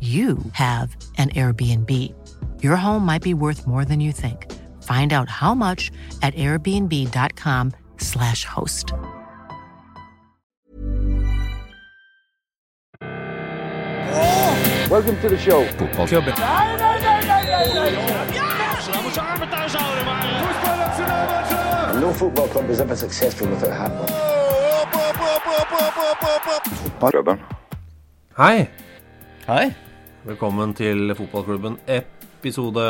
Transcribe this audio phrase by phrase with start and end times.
[0.00, 1.90] you have an Airbnb.
[2.62, 4.50] Your home might be worth more than you think.
[4.82, 5.90] Find out how much
[6.22, 8.94] at airbnb.com/slash host.
[14.90, 15.64] Welcome to the show.
[15.76, 16.34] Fotballklubben.
[22.00, 24.06] No football club is ever successful without handball.
[26.98, 27.38] Klubben.
[28.36, 28.70] Hei,
[29.46, 29.74] Hei.
[30.26, 31.78] Velkommen til fotballklubben.
[31.90, 32.84] Episode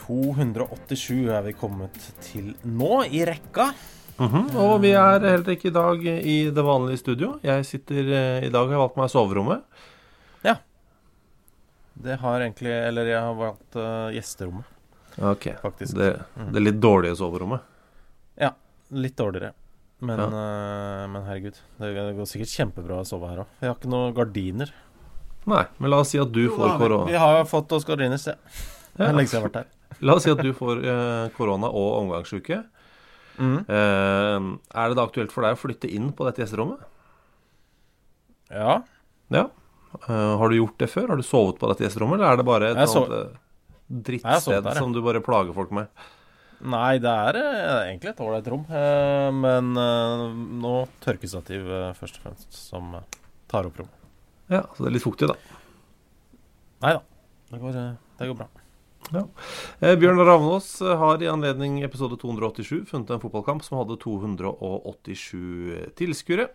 [0.00, 3.70] 287 er vi kommet til nå i rekka.
[4.20, 7.38] Mhm, Og vi er heller ikke i dag i det vanlige studio.
[7.42, 9.62] Jeg sitter eh, I dag har jeg valgt meg soverommet.
[10.44, 10.56] Ja.
[11.96, 14.64] Det har egentlig Eller jeg har valgt uh, gjesterommet,
[15.20, 15.94] Ok, faktisk.
[15.96, 16.10] det,
[16.52, 17.60] det litt dårlige soverommet.
[18.40, 18.52] Ja.
[18.92, 19.52] Litt dårligere.
[20.00, 20.26] Men, Ja.
[20.28, 23.46] uh, men herregud, det, det går sikkert kjempebra å sove her òg.
[23.60, 24.72] Jeg har ikke noen gardiner.
[25.46, 27.06] Nei, men la oss si at du får korona.
[27.08, 28.34] Vi har fått oss gardiner, se.
[28.96, 29.12] Det Ja.
[29.12, 29.66] lenge siden jeg har vært her.
[30.06, 32.64] La oss si at du får eh, korona og omgangsuke.
[33.40, 33.64] Mm.
[33.68, 36.80] Eh, er det da aktuelt for deg å flytte inn på dette gjesterommet?
[38.50, 38.82] Ja.
[39.32, 39.46] Ja.
[40.08, 41.08] Eh, har du gjort det før?
[41.14, 43.12] Har du sovet på dette gjesterommet, eller er det bare et sånt
[43.90, 45.88] drittsted der, som du bare plager folk med?
[46.60, 47.38] Nei, det er
[47.88, 48.66] egentlig et ålreit rom.
[49.40, 49.72] men
[50.60, 51.64] nå tørkestativ
[51.96, 52.92] først og fremst som
[53.48, 53.88] tar opp rom.
[54.50, 55.36] Ja, så det er litt fuktig, da.
[56.82, 57.04] Nei da.
[57.50, 57.78] Det går,
[58.18, 58.48] det går bra.
[59.10, 59.22] Ja.
[59.80, 66.50] Eh, Bjørn Ravnås har i anledning episode 287 funnet en fotballkamp som hadde 287 tilskuere.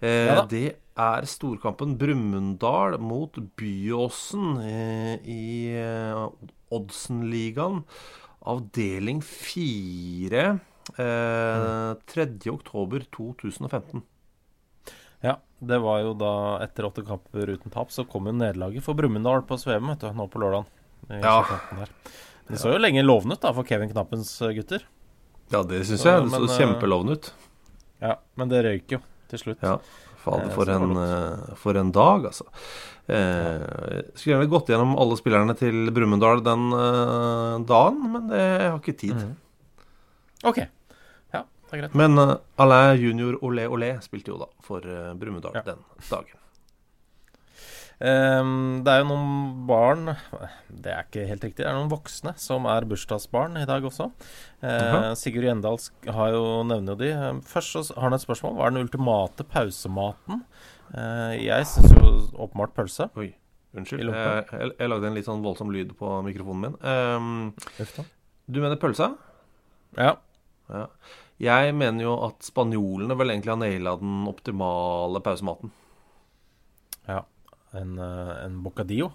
[0.00, 0.64] Eh, Ja det
[0.98, 6.24] er storkampen Brumunddal mot Byåsen eh, i eh,
[6.74, 7.82] Oddsen-ligaen,
[8.44, 10.46] avdeling 4.
[10.98, 12.26] Eh, 3.
[12.52, 14.02] oktober 2015.
[15.24, 16.32] Ja, det var jo da
[16.64, 20.42] etter åtte kamper uten tap, så kom jo nederlaget for Brumunddal på Svevem, nå på
[20.42, 20.68] lørdag.
[21.22, 21.38] Ja.
[22.48, 24.84] Det så jo lenge lovende ut da for Kevin Knappens eh, gutter.
[25.52, 26.26] Ja, det syns jeg.
[26.26, 27.30] Det så eh, kjempelovende ut.
[28.04, 29.00] Ja, men det røyk jo
[29.32, 29.64] til slutt.
[29.64, 29.78] Ja.
[30.24, 30.94] Fader, Eh, for en,
[31.60, 32.46] for en dag, altså.
[33.12, 33.64] Eh,
[34.16, 38.78] skulle gjerne gått gjennom alle spillerne til Brumunddal den eh, dagen, men det jeg har
[38.80, 39.18] ikke tid.
[39.18, 39.34] Mhm.
[40.48, 40.62] OK.
[41.74, 41.98] Det er greit.
[41.98, 45.62] Men uh, Alain junior Olé Olé spilte jo da for uh, Brumunddal Ja.
[45.66, 46.38] den dagen.
[48.04, 50.08] Um, det er jo noen barn
[50.66, 51.62] Det er ikke helt riktig.
[51.62, 54.08] Det er noen voksne som er bursdagsbarn i dag også.
[54.64, 55.12] Uh.
[55.18, 55.78] Sigurd Gjendal
[56.16, 57.12] har jo nevner jo de.
[57.14, 58.56] Eh, Først så har han et spørsmål.
[58.58, 60.42] Hva er den ultimate pausematen?
[60.90, 62.12] Uh, jeg syns jo
[62.44, 63.06] åpenbart pølse.
[63.18, 63.30] Oi,
[63.78, 64.10] unnskyld.
[64.10, 66.76] Jeg, jeg, jeg lagde en litt sånn voldsom lyd på mikrofonen min.
[66.82, 67.54] Um,
[68.50, 69.12] du mener pølsa?
[69.96, 70.16] Ja.
[70.68, 70.88] Ja.
[71.42, 75.72] Jeg mener jo at spanjolene vel egentlig har naila den optimale pausematen.
[77.08, 77.22] ja.
[77.74, 79.08] En, eh, en bocadillo.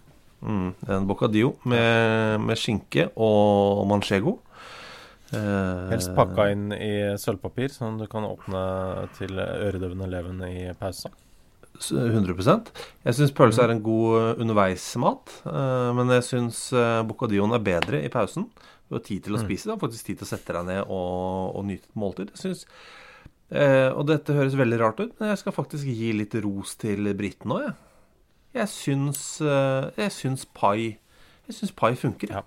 [0.43, 4.33] Mm, en bocadillo med, med skinke og manchego.
[5.31, 6.89] Eh, Helst pakka inn i
[7.21, 11.09] sølvpapir, sånn du kan åpne til øredøvende leven i pausa.
[11.79, 12.71] s- 100
[13.05, 16.73] Jeg syns pølse er en god eh, underveismat, eh, men jeg syns
[17.07, 18.49] bocadilloen er bedre i pausen.
[18.89, 20.79] Du har tid til å spise, du har faktisk tid til å sette deg ned
[20.81, 22.31] og, og nyte et måltid.
[22.33, 22.63] Jeg synes,
[23.53, 27.11] eh, og dette høres veldig rart ut, men jeg skal faktisk gi litt ros til
[27.19, 27.77] briten òg, jeg.
[28.57, 30.97] Jeg syns, eh, jeg syns pai
[31.49, 32.31] Jeg syns pai funker.
[32.33, 32.41] Ja.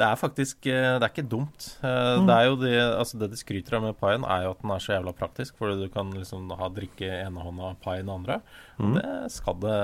[0.00, 1.66] Det er faktisk eh, Det er ikke dumt.
[1.82, 2.26] Mm.
[2.26, 4.72] Det er jo det Altså det de skryter av med paien, er jo at den
[4.74, 5.58] er så jævla praktisk.
[5.60, 8.40] Fordi du kan liksom ha drikke ene hånda pai i den andre.
[8.78, 8.96] Mm.
[8.96, 9.78] det skal det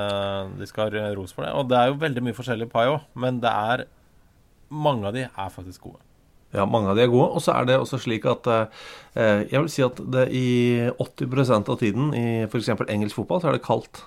[0.61, 1.53] De skal ha ros for det.
[1.55, 3.87] Og det er jo veldig mye forskjellig pai òg, men det er
[4.71, 6.01] Mange av de er faktisk gode.
[6.55, 7.29] Ja, mange av de er gode.
[7.37, 10.47] Og så er det også slik at eh, Jeg vil si at det i
[10.99, 12.69] 80% av tiden i f.eks.
[12.89, 14.01] engelsk fotball så er det kaldt.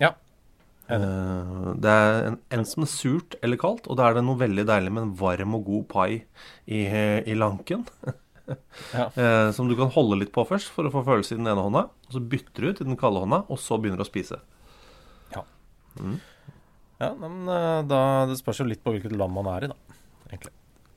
[0.00, 0.12] Ja.
[0.92, 4.66] Eh, det er en- som er surt eller kaldt, og da er det noe veldig
[4.68, 6.10] deilig med en varm og god pai
[6.68, 7.86] i, i lanken.
[8.94, 9.08] Ja.
[9.18, 11.64] Eh, som du kan holde litt på først for å få følelse i den ene
[11.64, 11.80] hånda.
[12.06, 14.38] Og så bytter du ut i den kalde hånda, og så begynner du å spise.
[15.34, 15.42] Ja,
[17.20, 18.00] men eh, da,
[18.30, 19.98] det spørs jo litt på hvilket land man er i, da.
[20.30, 20.52] Egentlig.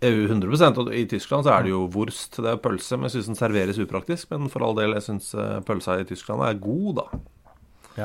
[0.07, 2.37] EU 100 og I Tyskland så er det jo wurst.
[2.39, 4.29] Det er pølse, men jeg syns den serveres upraktisk.
[4.31, 5.33] Men for all del, jeg syns
[5.67, 7.19] pølsa i Tyskland er god, da.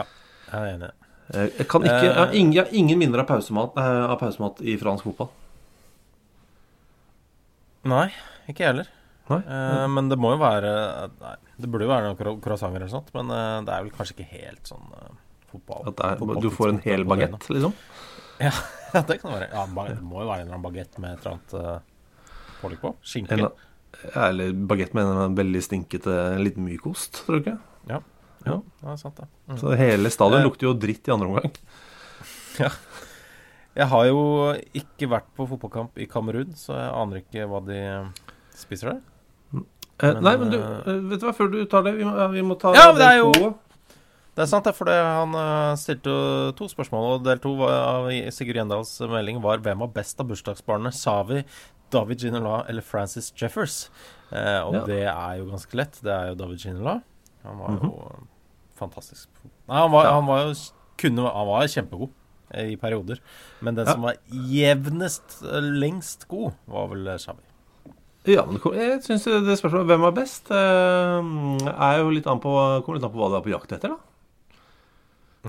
[0.00, 0.02] Ja,
[0.50, 0.90] jeg er enig.
[1.30, 4.18] Eh, Jeg kan ikke, jeg har ingen, jeg har ingen minner av pausemat, eh, av
[4.20, 5.30] pausemat i fransk fotball.
[7.88, 8.08] Nei,
[8.50, 8.90] ikke jeg heller.
[9.30, 9.38] Nei?
[9.46, 9.86] nei.
[9.88, 10.70] men det må jo være
[11.16, 13.94] Nei, det burde jo være noen cro- croissanter eller sånt, men eh, det er vel
[13.94, 15.14] kanskje ikke helt sånn eh,
[15.54, 15.90] fotball.
[15.94, 17.74] Er, fotball- du får en hel bagett, liksom?
[18.44, 18.50] Ja,
[19.06, 19.46] det kan være.
[19.52, 21.78] Ja, det må jo være en eller annen bagett med et eller annet uh,
[22.60, 22.90] pålegg på.
[23.06, 23.38] Skinke.
[23.38, 23.50] Ja,
[24.28, 27.54] eller bagett med en veldig stinkete liten myk ost, tror du ikke?
[27.90, 28.00] Ja.
[28.46, 29.28] ja, det er sant, det.
[29.50, 29.58] Mm.
[29.62, 30.46] Så hele stadion Eh.
[30.48, 31.54] lukter jo dritt i andre omgang.
[32.62, 32.68] Ja.
[33.74, 34.18] Jeg har jo
[34.78, 37.78] ikke vært på fotballkamp i Kamerun, så jeg aner ikke hva de
[38.54, 39.00] spiser der.
[39.54, 40.58] Eh, Men, nei, men du,
[41.10, 43.08] vet du hva, før du tar det Vi må, vi må ta Ja, men det
[43.12, 43.52] er jo-.
[44.34, 46.12] Det er sant, for han eh, stilte
[46.58, 50.96] to spørsmål, og del to av Sigurd Gjendals melding var hvem var best av bursdagsbarnet,
[50.98, 51.44] Savi,
[51.94, 53.88] David Ginola eller Francis Jeffers?
[54.32, 54.84] Eh, og Ja.
[54.88, 56.00] det er jo ganske lett.
[56.02, 57.02] Det er jo David Ginola.
[57.44, 58.26] Han var jo mm -hmm.
[58.74, 59.28] fantastisk.
[59.68, 60.54] Nei, han var, han var jo
[60.98, 62.10] kunne, Han var kjempegod
[62.50, 63.20] eh, i perioder.
[63.60, 63.92] Men den Ja.
[63.92, 67.42] som var jevnest, eh, lengst god, var vel Savi.
[68.26, 72.98] Ja, men jeg syns det spørsmålet hvem var best, er jo litt an på, kommer
[72.98, 73.96] litt an på hva du er på jakt etter, da.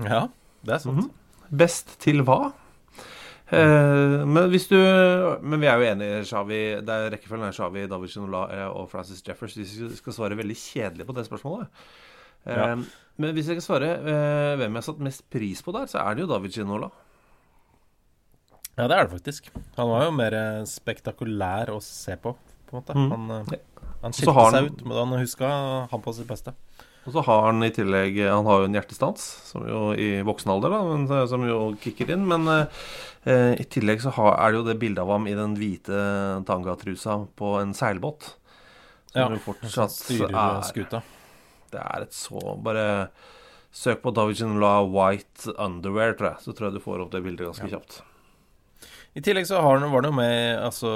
[0.04, 0.28] Ja,
[0.64, 0.96] det er sant.
[0.96, 1.10] Mhm.
[1.56, 2.52] Best til hva?
[3.48, 4.74] Eh, men hvis du
[5.40, 6.58] Men vi er jo enige, Shawi.
[6.82, 9.54] Det er rekkefølgen er Shawi, David Ginola eh, og Francis Jeffers.
[9.56, 9.64] Vi
[9.96, 11.68] skal svare veldig kjedelig på det spørsmålet.
[12.46, 12.74] Eh, Ja.
[13.18, 16.02] Men hvis jeg skal svare eh, hvem jeg har satt mest pris på der, så
[16.02, 16.90] er det jo David Shinola.
[18.76, 19.48] Ja, det er det faktisk.
[19.78, 22.34] Han var jo mer eh, spektakulær å se på,
[22.68, 22.94] på en måte.
[22.98, 23.10] Mhm.
[23.14, 23.58] Han, eh,
[24.02, 25.48] han skilte han- seg ut, men han huska
[25.90, 26.52] han på sitt beste.
[27.06, 30.50] Og så har han i tillegg Han har jo en hjertestans, som jo i voksen
[30.50, 32.24] alder, da, men, eh, som jo kicker inn.
[32.26, 35.54] Men eh, i tillegg så har, er det jo det bildet av ham i den
[35.58, 36.00] hvite
[36.48, 38.32] tangatrusa på en seilbåt.
[39.12, 41.02] Som Ja, jo fortsatt Styrer er skuta.
[41.72, 43.08] Det er et så Bare
[43.76, 46.42] søk på David La white underwear, tror jeg.
[46.44, 48.00] Så tror jeg du får opp det bildet ganske kjapt.
[49.16, 50.90] I tillegg så har han, var han jo med altså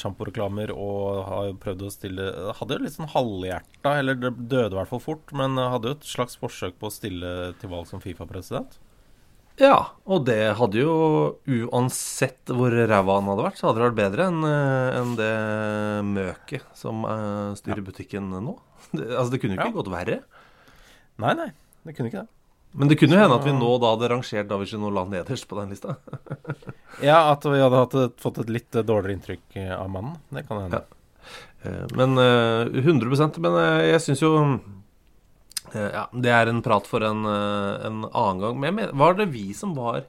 [0.00, 4.78] sjamporeklamer og har prøvd å stille Hadde jo litt sånn halvhjerta, eller det døde i
[4.78, 8.00] hvert fall fort, men hadde jo et slags forsøk på å stille til valg som
[8.00, 8.78] Fifa-president.
[9.60, 10.94] Ja, og det hadde jo
[11.44, 15.32] Uansett hvor ræva han hadde vært, så hadde det vært bedre enn en det
[16.08, 18.56] møket som eh, styrer butikken nå.
[18.96, 19.76] Det, altså, det kunne jo ikke Ja.
[19.76, 20.22] gått verre.
[21.20, 21.50] Nei, nei,
[21.84, 22.32] det kunne ikke det.
[22.72, 25.58] Men det kunne jo hende at vi nå da hadde rangert David Ginola nederst på
[25.58, 25.96] den lista.
[27.00, 30.18] Ja, at vi hadde hatt et, fått et litt dårligere inntrykk eh, av mannen.
[30.28, 30.82] Det kan hende.
[31.62, 31.86] Ja.
[31.96, 34.30] Men eh, 100% Men eh, jeg syns jo
[35.74, 38.58] Ja, det er en prat for en, en annen gang.
[38.60, 40.04] Men mener, var det vi som var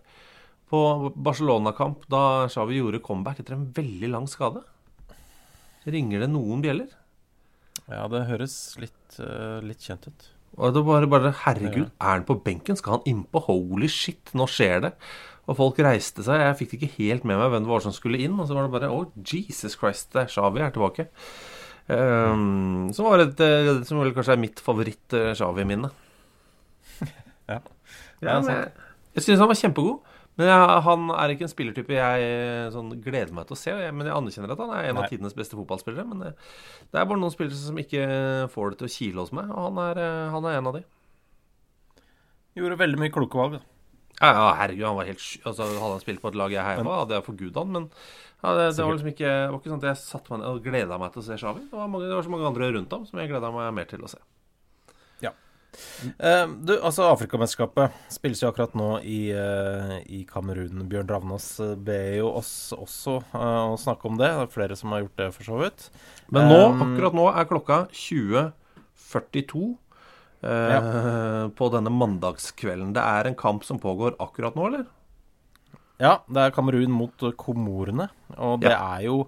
[0.71, 0.81] på
[1.15, 4.63] Barcelona-kamp da Xavi gjorde comeback etter en veldig lang skade?
[5.85, 6.91] Ringer det noen bjeller?
[7.87, 9.19] Ja, det høres litt,
[9.67, 10.29] litt kjent ut.
[10.59, 12.75] Og det var bare Herregud, er han på benken?
[12.79, 13.39] Skal han innpå?
[13.47, 14.91] Holy shit, nå skjer det.
[15.49, 16.43] Og folk reiste seg.
[16.43, 18.35] Jeg fikk det ikke helt med meg hvem det var som skulle inn.
[18.39, 21.07] Og så var det bare Å, Jesus Christ, det er Shawi er tilbake.
[21.91, 25.91] Um, som var et eh, Som vel kanskje er mitt favoritt-Shawi-minne.
[27.51, 27.57] Ja.
[28.21, 28.69] Ja, Ja, jeg
[29.17, 30.10] jeg syns han var kjempegod.
[30.39, 33.73] Men jeg, han er ikke en spillertype jeg eh, sånn, gleder meg til å se.
[33.91, 35.03] Men jeg anerkjenner at han er en Nei.
[35.03, 36.07] av tidenes beste fotballspillere.
[36.07, 36.31] Men det,
[36.87, 38.05] det er bare noen spillere som ikke
[38.53, 40.79] får det til å kile hos meg, og han er, eh, han er en av
[40.79, 40.85] de.
[42.57, 43.59] Gjorde veldig mye kloke valg.
[43.59, 43.67] Da.
[44.21, 45.39] Ja, ja, herregud, han var helt sj...
[45.49, 47.87] Altså, hadde han spilt på et lag jeg heia på, hadde jeg forguda han, men
[48.41, 50.65] ja, det, det var liksom ikke var ikke sånn at jeg satte meg ned og
[50.65, 51.63] gleda meg til å se Xavi.
[51.69, 53.89] Det var, mange, det var så mange andre rundt ham som jeg gleda meg mer
[53.89, 54.21] til å se.
[56.17, 60.83] Eh, du, altså Afrikamesterskapet spilles jo akkurat nå i, uh, i Kamerun.
[60.91, 64.29] Bjørn Ravnås eh, ber jo oss også uh, å snakke om det.
[64.29, 65.87] Det er flere som har gjort det, for så vidt.
[66.29, 69.63] Men nå, Um, akkurat nå er klokka 20.42
[70.41, 70.79] ja.
[71.53, 72.93] på denne mandagskvelden.
[72.95, 74.85] Det er en kamp som pågår akkurat nå, eller?
[76.01, 78.79] Ja, det er Kamerun mot Komorene, og det Ja.
[78.97, 79.19] er jo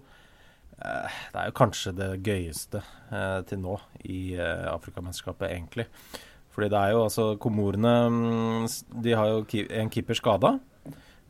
[0.83, 2.81] Det er jo kanskje det gøyeste
[3.13, 5.85] eh, til nå i eh, Afrikamesterskapet, egentlig.
[6.53, 8.67] Fordi det er jo altså Komorene mm,
[9.01, 10.57] De har jo en keeper skada.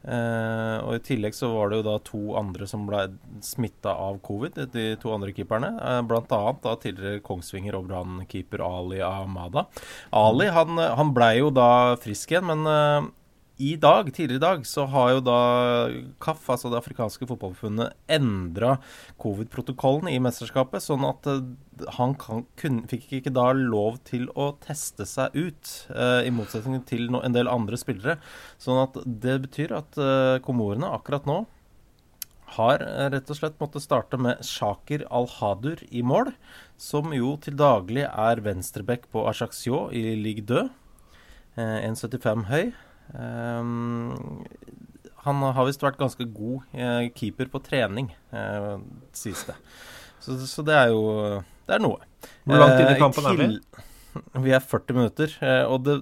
[0.04, 3.06] Eh, og i tillegg så var det jo da to andre som ble
[3.46, 5.72] smitta av covid, de to andre keeperne.
[5.80, 9.68] Eh, blant annet da tidligere Kongsvinger og Brann-keeper Ali Ahmada.
[10.12, 13.12] Ali han, han blei jo da frisk igjen, men eh,
[13.62, 15.40] i dag, tidligere i dag, så har jo da
[16.24, 18.80] KAF, altså det afrikanske fotballforbundet, endra
[19.22, 21.44] covid-protokollen i mesterskapet, sånn at uh,
[22.00, 26.82] han kan, kun, fikk ikke da lov til å teste seg ut, eh, i motsetning
[26.90, 28.20] til no, en del andre spillere.
[28.62, 31.40] Sånn at det betyr at eh, Komorene akkurat nå
[32.54, 36.30] har rett og slett måttet starte med Shaker Al-Hadur i mål,
[36.78, 40.66] som jo til daglig er venstreback på Ajaccio i Ligue 2.
[41.58, 42.74] 1,75 høy.
[43.12, 44.44] Um,
[45.24, 48.76] han har visst vært ganske god eh, keeper på trening, eh,
[49.16, 49.56] sies det.
[50.24, 51.02] Så, så, det er jo
[51.68, 52.04] Det er noe.
[52.44, 53.50] Hvor langt inn i eh, til, er vi?
[54.46, 55.36] Vi er 40 minutter.
[55.44, 55.98] Eh, og det,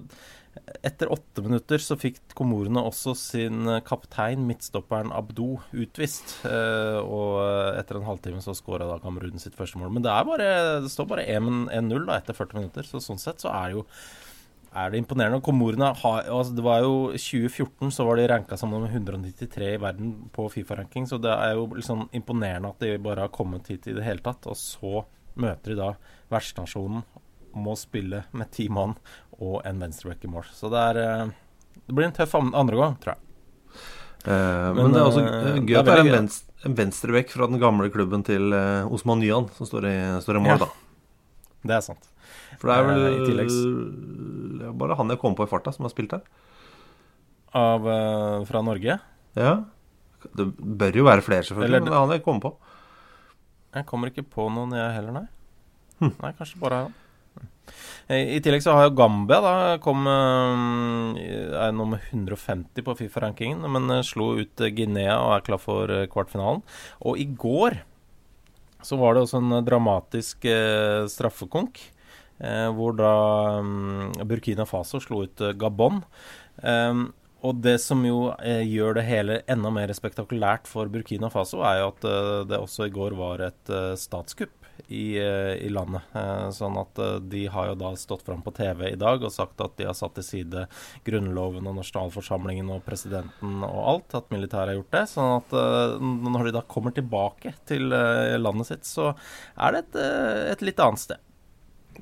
[0.84, 6.36] etter åtte minutter så fikk komorene også sin kaptein, midtstopperen Abdo, utvist.
[6.48, 7.38] Eh, og
[7.78, 9.94] etter en halvtime så skåra da Kamerun sitt første mål.
[9.94, 10.50] Men det, er bare,
[10.82, 13.86] det står bare 1-0 etter 40 minutter, så sånn sett så er det jo
[14.74, 15.40] er det imponerende.
[15.44, 19.80] Komorene har, altså det var jo 2014 så var de ranka som nummer 193 i
[19.80, 23.88] verden på Fifa-ranking, så det er jo liksom imponerende at de bare har kommet hit
[23.90, 24.48] i det hele tatt.
[24.50, 25.90] Og så møter de da
[26.32, 27.04] vertsnasjonen,
[27.52, 28.94] må spille med ti mann
[29.36, 30.46] og en venstreback i mål.
[30.56, 31.34] Så det er eh,
[31.84, 33.28] Det blir en tøff andre gang, tror jeg.
[34.24, 37.34] Eh, men, men, det er også eh, gøy at det er en, venstre, en venstrebekk
[37.34, 40.58] fra den gamle klubben til eh, Osman Nyan som står i, står i mål, ja.
[40.62, 40.70] da.
[41.62, 42.11] Det er sant.
[42.60, 43.58] For det er vel uh, tilleggs...
[44.78, 46.24] bare han jeg kom på i farta, som har spilt her.
[47.58, 48.98] Av uh, Fra Norge?
[49.38, 49.54] Ja.
[50.22, 52.54] Det bør jo være flere, selvfølgelig, Eller, men det er han jeg kom på.
[53.72, 55.28] Jeg kommer ikke på noen, jeg heller, nei.
[56.02, 56.12] Hm.
[56.18, 56.98] Nei, kanskje bare han.
[58.12, 64.32] I tillegg så har jo Gambia da kom er nummer 150 på Fifa-rankingen, men slo
[64.42, 66.60] ut Guinea og er klar for kvartfinalen.
[67.06, 67.78] Og i går
[68.86, 71.80] så var det også en dramatisk eh, straffekonk.
[72.42, 73.10] Eh, hvor da
[73.60, 76.02] um, Burkina Faso slo ut eh, Gabon.
[76.62, 77.10] Um,
[77.42, 81.80] og det som jo eh, gjør det hele enda mer spektakulært for Burkina Faso, er
[81.80, 82.04] jo at
[82.50, 84.54] det også i går var et statskupp
[84.86, 86.06] i, i landet.
[86.54, 89.74] sånn at de har jo da stått fram på TV i dag og sagt at
[89.78, 90.64] de har satt til side
[91.06, 94.16] Grunnloven og nasjonalforsamlingen og presidenten og alt.
[94.20, 95.04] At militæret har gjort det.
[95.10, 95.58] Sånn at
[96.30, 99.12] når de da kommer tilbake til landet sitt, så
[99.58, 100.00] er det et,
[100.54, 101.31] et litt annet sted.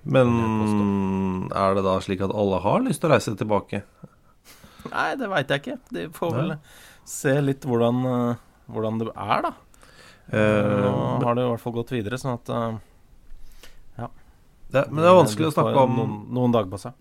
[0.02, 3.82] Men er det da slik at alle har lyst til å reise tilbake?
[4.88, 5.76] Nei, det veit jeg ikke.
[5.92, 6.54] De får vel
[7.08, 9.52] se litt hvordan, uh, hvordan det er, da.
[10.30, 10.86] Uh,
[11.20, 12.78] Nå har det i hvert fall gått videre, sånn at uh,
[13.98, 14.10] Ja.
[14.70, 16.96] Det, men det er vanskelig å snakke om noen, noen dager på seg.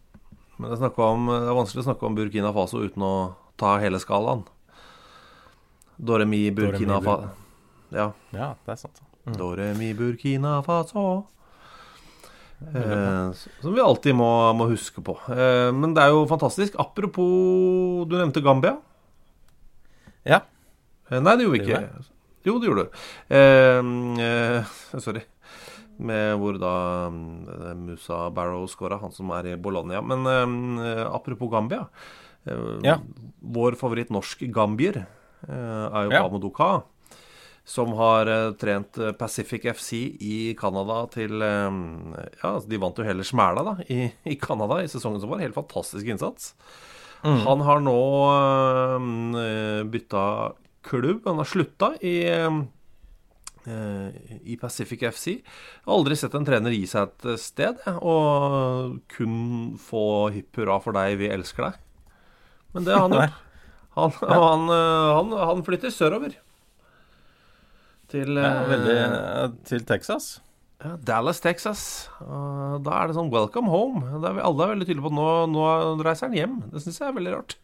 [0.59, 3.13] Men det er, om, det er, vanskelig å snakke om Burkina Faso uten å
[3.59, 4.43] ta hele skalaen.
[5.95, 7.29] Doremi Burkina Faso
[7.89, 8.11] ja.
[8.35, 8.99] ja, det er sant.
[9.25, 9.35] Mm.
[9.39, 11.05] Doremi Burkina Faso
[12.59, 15.15] Eh, som vi alltid må, må huske på.
[15.31, 16.75] Eh, men det er jo fantastisk.
[16.81, 18.75] Apropos Du nevnte Gambia.
[20.27, 20.41] Ja.
[21.09, 22.07] Eh, nei, det gjorde vi ikke.
[22.47, 23.03] Jo, det gjorde du.
[23.35, 23.91] Eh,
[24.25, 25.23] eh, sorry.
[25.99, 26.73] Med hvor da
[27.07, 30.03] eh, Musa Barrow scora, han som er i Bologna.
[30.03, 30.27] Men
[31.07, 31.87] apropos Gambia.
[32.83, 32.99] ja.
[33.39, 35.05] Vår favoritt norsk gambier
[35.47, 36.23] er jo ja.
[36.25, 36.81] Amodoka
[37.69, 39.93] som har uh, trent eh, Pacific FC
[40.25, 44.89] i Canada til um, Ja, de vant jo heller smæla da, i, i Canada i
[44.89, 45.43] sesongen som var.
[45.43, 46.55] Helt fantastisk innsats.
[47.21, 47.43] Mm.
[47.45, 47.99] Han har nå
[48.33, 50.25] uh, bytta
[50.89, 51.21] klubb.
[51.29, 52.17] Han har slutta i
[53.69, 55.25] i Pacific FC.
[55.35, 59.35] Jeg har aldri sett en trener gi seg et sted og kun
[59.77, 61.75] få hipp hurra for deg, vi elsker deg.
[62.73, 63.43] Men det har han gjort.
[63.99, 66.33] Han, han, han, han flytter sørover.
[68.09, 70.39] Til, ja, veldig, eh, til Texas.
[70.79, 71.81] Ja, Dallas, Texas.
[72.23, 74.03] Og da er det sånn 'welcome home'.
[74.23, 76.55] Er vi alle er veldig tydelige på nå, nå reiser han hjem.
[76.71, 77.57] Det syns jeg er veldig rart.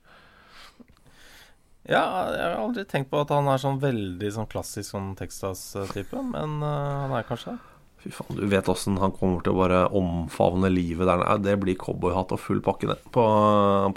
[1.85, 2.01] Ja,
[2.33, 6.57] jeg har aldri tenkt på at han er sånn veldig sånn klassisk sånn Texas-type, men
[6.63, 7.74] uh, han er kanskje det.
[8.05, 11.41] Fy faen, du vet åssen han kommer til å bare omfavne livet der nede.
[11.41, 13.23] Det blir cowboyhatt og full pakke, det, på,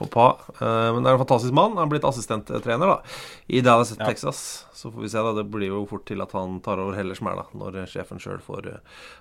[0.00, 0.28] på Pa.
[0.62, 1.74] Uh, men det er en fantastisk mann.
[1.76, 2.94] Han er blitt assistenttrener da
[3.52, 4.06] i Dallas, ja.
[4.08, 4.40] Texas.
[4.72, 5.34] Så får vi se, da.
[5.36, 8.22] Det blir jo fort til at han tar over heller som er da, når sjefen
[8.22, 8.70] sjøl får,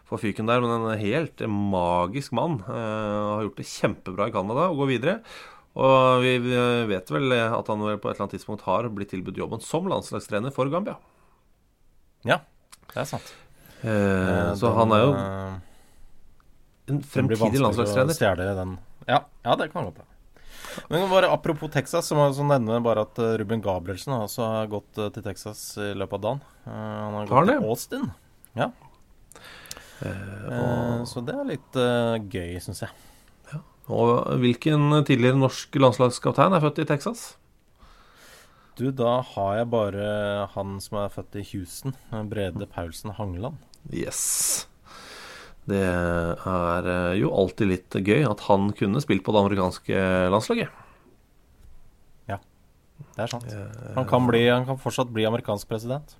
[0.07, 0.63] får, fyken der.
[0.63, 2.61] Men en helt magisk mann.
[2.69, 5.17] Han har gjort det kjempebra i Canada og går videre.
[5.77, 6.37] Og vi
[6.89, 9.91] vet vel at han vel på et eller annet tidspunkt har blitt tilbudt jobben som
[9.91, 10.95] landslagstrener for Gambia.
[12.25, 12.39] Ja,
[12.93, 13.35] det er sant.
[13.81, 15.55] Eh, eh, så han er jo eh,
[16.93, 18.77] en fremtidig landslagstrener.
[19.07, 20.13] Ja, ja, det kan godt være.
[20.93, 24.91] Men bare apropos Texas, så må jeg nevne bare at Ruben Gabrielsen også har gått
[24.93, 26.43] til Texas i løpet av dagen.
[26.67, 28.11] han har gått til Austin.
[28.57, 28.69] Ja.
[30.05, 32.93] Eh, så det er litt uh, gøy, syns jeg.
[33.49, 33.61] Ja.
[33.89, 37.27] Og hvilken tidligere norsk landslagskaptein er født i Texas?
[38.77, 40.07] Du, da har jeg bare
[40.53, 41.97] han som er født i Houston.
[42.29, 43.57] Brede Paulsen Hangeland.
[43.93, 44.67] Yes.
[45.67, 50.83] Det er eh, jo alltid litt gøy at han kunne spilt på det amerikanske landslaget.
[52.31, 52.37] Ja,
[53.15, 53.51] det er sant.
[53.97, 56.15] Han kan, bli, han kan fortsatt bli amerikansk president.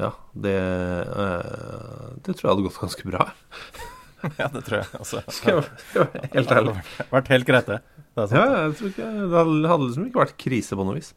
[0.00, 3.26] Ja, det, eh, det tror jeg hadde gått ganske bra.
[4.40, 4.90] ja, det tror jeg.
[5.00, 6.76] Altså, Skal jeg helt ærlig.
[7.10, 7.80] vært helt greit, det.
[8.16, 8.36] det sant.
[8.36, 11.12] Ja, jeg tror ikke, det hadde liksom ikke vært krise på noe vis.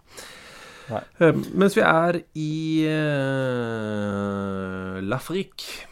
[0.91, 2.85] Eh, mens vi er i
[3.73, 5.87] uh, L'Afrique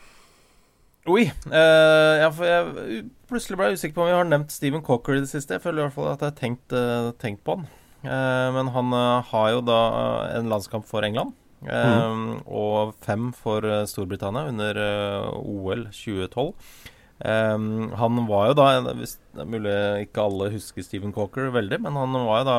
[1.10, 1.24] Oi.
[1.50, 5.18] Uh, ja, for jeg plutselig ble jeg usikker på om vi har nevnt Stephen Cocker
[5.18, 5.56] i det siste.
[5.58, 7.64] Jeg føler i hvert fall at jeg har tenkt, eh, tenkt på han.
[8.06, 9.80] Eh, men han eh, har jo da
[10.38, 11.34] en landskamp for England.
[11.66, 12.14] eh,
[12.46, 16.54] Og fem for eh, Storbritannia under eh, OL 2012.
[17.22, 18.64] Um, han var jo da
[18.98, 19.74] Hvis det er mulig
[20.08, 22.56] ikke alle husker Stephen Cocker veldig, men han var jo da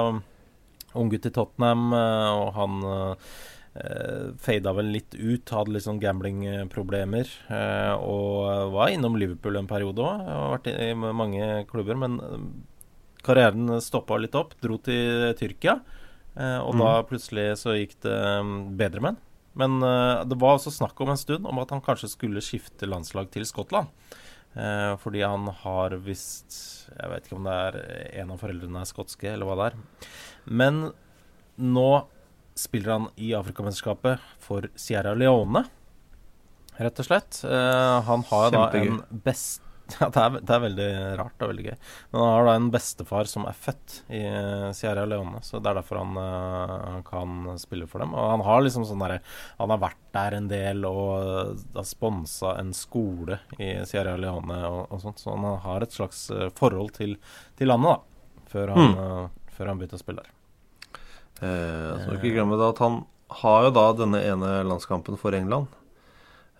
[0.98, 7.32] unggutt i Tottenham, eh, og han eh, fada vel litt ut, hadde litt sånn gamblingproblemer.
[7.48, 10.28] Eh, og var innom Liverpool en periode òg.
[10.28, 12.46] Har vært i, mange klubber, men eh,
[13.24, 14.56] karrieren stoppa litt opp.
[14.62, 15.78] Dro til Tyrkia,
[16.36, 19.22] eh, og da plutselig så gikk det eh, bedre med han.
[19.58, 22.88] Men eh, det var også snakk om en stund om at han kanskje skulle skifte
[22.88, 23.92] landslag til Skottland.
[24.52, 26.56] Eh, fordi han har visst
[26.92, 27.76] Jeg vet ikke om det er
[28.20, 29.78] en av foreldrene er skotske, eller hva det er.
[30.44, 30.84] Men
[31.56, 31.90] nå
[32.54, 35.64] spiller han i Afrikamesterskapet for Sierra Leone,
[36.76, 37.42] rett og slett.
[37.44, 39.62] Eh, han har da en best...
[40.00, 40.84] Ja, det er, det er veldig
[41.18, 41.74] rart og veldig gøy.
[42.12, 45.68] Men han har da en bestefar som er født i eh, Sierra Leone, så det
[45.68, 48.14] er derfor han uh, kan spille for dem.
[48.16, 49.18] Og han har liksom sånn derre
[49.58, 54.80] Han har vært der en del og har sponsa en skole i Sierra Leone og,
[54.94, 56.24] og sånt, så han har et slags
[56.56, 57.18] forhold til,
[57.58, 60.32] til landet, da, før han, eh, før han begynte å spille der.
[61.42, 63.02] Eh, så må ikke glemme da at han
[63.42, 65.70] har jo da denne ene landskampen for England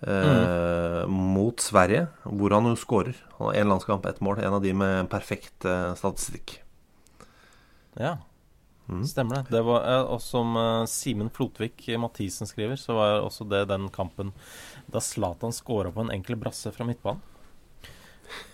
[0.07, 3.17] eh, mot Sverige, hvor han jo skårer.
[3.39, 4.43] Han har én landskamp, ett mål.
[4.43, 6.59] En av de med perfekt eh, statistikk.
[8.01, 8.17] Ja,
[9.07, 9.57] stemmer det.
[9.57, 13.89] det var, eh, og som eh, Simen Flotvik Mathisen skriver, så var også det den
[13.93, 14.33] kampen
[14.93, 17.29] da Zlatan scora på en enkel brasse fra midtbanen.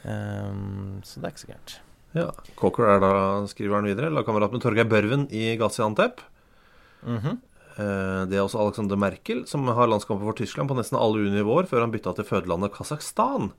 [0.03, 1.75] Um, så det er ikke så gærent.
[2.19, 2.31] Ja.
[2.59, 3.13] Cocker er da,
[3.51, 6.21] skriver han videre, lagkamerat med Torgeir Børven i Gaziantep.
[7.07, 7.37] Mm -hmm.
[8.29, 11.81] Det er også Alexander Merkel, som har landskamper for Tyskland på nesten alle univåer før
[11.81, 13.53] han bytta til fødelandet Kasakhstan.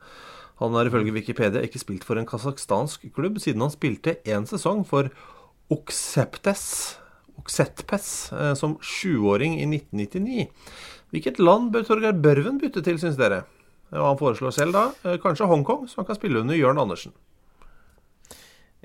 [0.60, 4.84] Han har ifølge Wikipedia ikke spilt for en kasakhstansk klubb siden han spilte én sesong
[4.88, 5.08] for
[5.72, 6.64] Okseptes,
[7.40, 10.50] Oksetpes eh, som sjuåring i 1999.
[11.14, 13.46] Hvilket land bør Torgeir Børven bytte til, syns dere?
[13.94, 17.16] Og han foreslår selv da eh, kanskje Hongkong, så han kan spille under Jørn Andersen.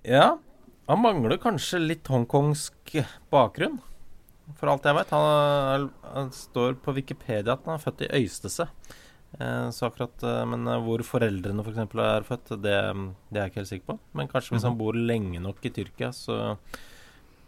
[0.05, 0.37] Ja,
[0.87, 2.97] han mangler kanskje litt hongkongsk
[3.33, 3.79] bakgrunn.
[4.59, 5.13] For alt jeg vet.
[5.17, 8.69] Han, han står på Wikipedia at han er født i Øystese.
[9.39, 11.79] Eh, så akkurat, eh, Men eh, hvor foreldrene f.eks.
[11.79, 12.75] er født, det,
[13.31, 13.99] det er jeg ikke helt sikker på.
[14.13, 16.59] Men kanskje hvis han bor lenge nok i Tyrkia, så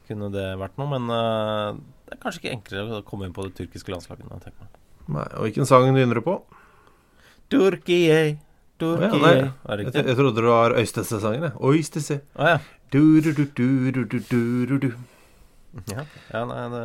[0.09, 0.88] kunne det vært noe.
[0.97, 4.29] Men det er kanskje ikke enklere å komme inn på det tyrkiske landslaget.
[5.07, 6.37] Nei, og hvilken sang begynner du på?
[7.51, 8.37] Turkiye,
[8.81, 9.09] Turkey.
[9.09, 9.35] Oh, ja, nei,
[9.87, 11.53] jeg, jeg, trodde det var Øystese-sangen.
[11.57, 12.21] Øystese.
[12.37, 12.59] Oh, ja.
[12.93, 13.45] du, du,
[14.81, 14.91] du,
[15.93, 16.05] ja.
[16.33, 16.43] ja.
[16.45, 16.83] nei, det,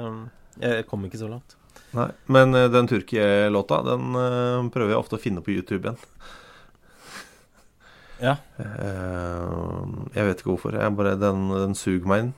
[0.61, 1.57] jeg kom ikke så langt.
[1.95, 5.99] Nei, Men eh, den Turkie-låta, den eh, prøver jeg ofte å finne på YouTube igjen.
[8.21, 8.35] Ja.
[8.61, 9.81] Eh,
[10.15, 10.77] jeg vet ikke hvorfor.
[10.77, 12.33] Jeg bare, den, den suger meg inn.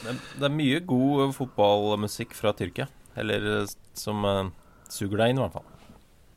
[0.00, 2.86] Det, det, er mye god fotballmusikk fra Tyrkia.
[3.18, 3.66] Eller
[3.98, 4.22] som
[4.86, 5.79] suger deg inn, i hvert fall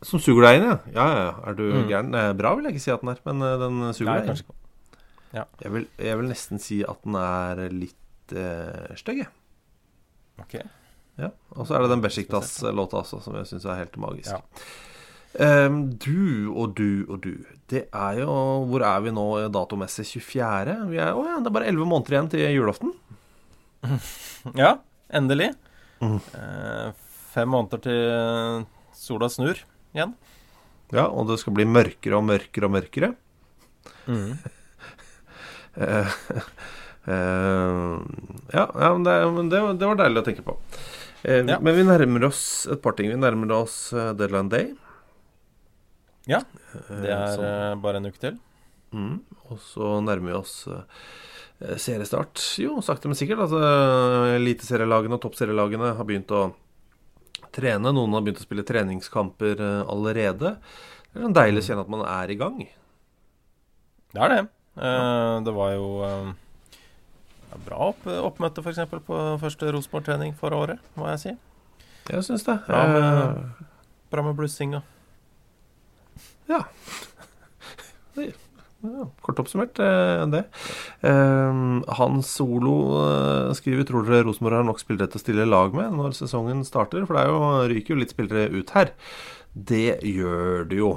[0.03, 0.77] som suger deg inn, ja.
[0.93, 1.33] Ja, ja, ja.
[1.49, 1.87] Er du Mm.
[1.89, 2.37] gæren?
[2.37, 4.35] Bra vil jeg ikke si at den er, men eh, den suger Nei, deg inn.
[4.35, 4.59] kanskje.
[5.63, 9.31] Jeg vil, jeg vil nesten si at den er litt eh, stygg, jeg.
[10.39, 10.55] Ok.
[11.17, 11.29] Ja.
[11.57, 14.31] Og så er det den Besiktas-låta også, som jeg syns er helt magisk.
[14.33, 14.41] Ja.
[15.65, 17.31] Um, du og du og du.
[17.69, 18.29] Det er jo
[18.69, 20.05] Hvor er vi nå datomessig?
[20.21, 20.75] 24.?
[20.91, 22.93] Vi er, å ja, det er bare 11 måneder igjen til julaften.
[24.59, 24.75] Ja,
[25.13, 25.53] endelig.
[26.03, 26.19] Mm.
[26.35, 26.91] Uh,
[27.33, 29.57] fem måneder til sola snur
[29.93, 30.13] igjen.
[30.93, 33.13] Ja, og det skal bli mørkere og mørkere og mørkere.
[34.05, 34.35] Mm.
[35.79, 36.13] uh,
[37.13, 37.95] eh,
[38.53, 40.57] ja, ja, men det, men det, det var deilig å tenke på.
[41.23, 41.57] Uh, Ja.
[41.63, 43.07] Men vi nærmer oss et par ting.
[43.13, 44.73] Vi nærmer oss deadline day.
[46.27, 46.41] Ja,
[46.87, 48.35] det er bare en uke til.
[48.95, 50.53] Mm, og så nærmer vi oss
[51.79, 52.43] seriestart.
[52.59, 53.45] Jo, sakte, men sikkert.
[53.45, 53.59] Altså,
[54.35, 56.49] Eliteserielagene og toppserielagene har begynt å
[57.53, 57.93] trene.
[57.95, 60.55] Noen har begynt å spille treningskamper eh, allerede.
[61.09, 62.61] Det er sånn deilig å kjenne at man er i gang.
[64.13, 64.41] Det er det.
[64.81, 66.31] Eh, det var jo eh,
[67.65, 68.81] bra opp, oppmøte f.eks.
[69.05, 71.35] på første Rosenborg-trening for året, må jeg si.
[72.09, 72.57] Jeg syns det.
[72.67, 73.69] Bra med, Eh,
[74.13, 74.81] bra med blussinga.
[76.49, 76.65] Ja.
[78.83, 79.05] Ja.
[79.23, 80.43] Kort oppsummert eh, det.
[81.07, 81.61] Eh,
[81.99, 85.95] Hans Solo eh, skriver tror dere Rosenborg har nok spillere til å stille lag med
[85.97, 87.05] når sesongen starter?
[87.07, 87.41] For det er jo,
[87.71, 88.93] ryker jo litt spillere ut her.
[89.53, 90.91] Det gjør det jo.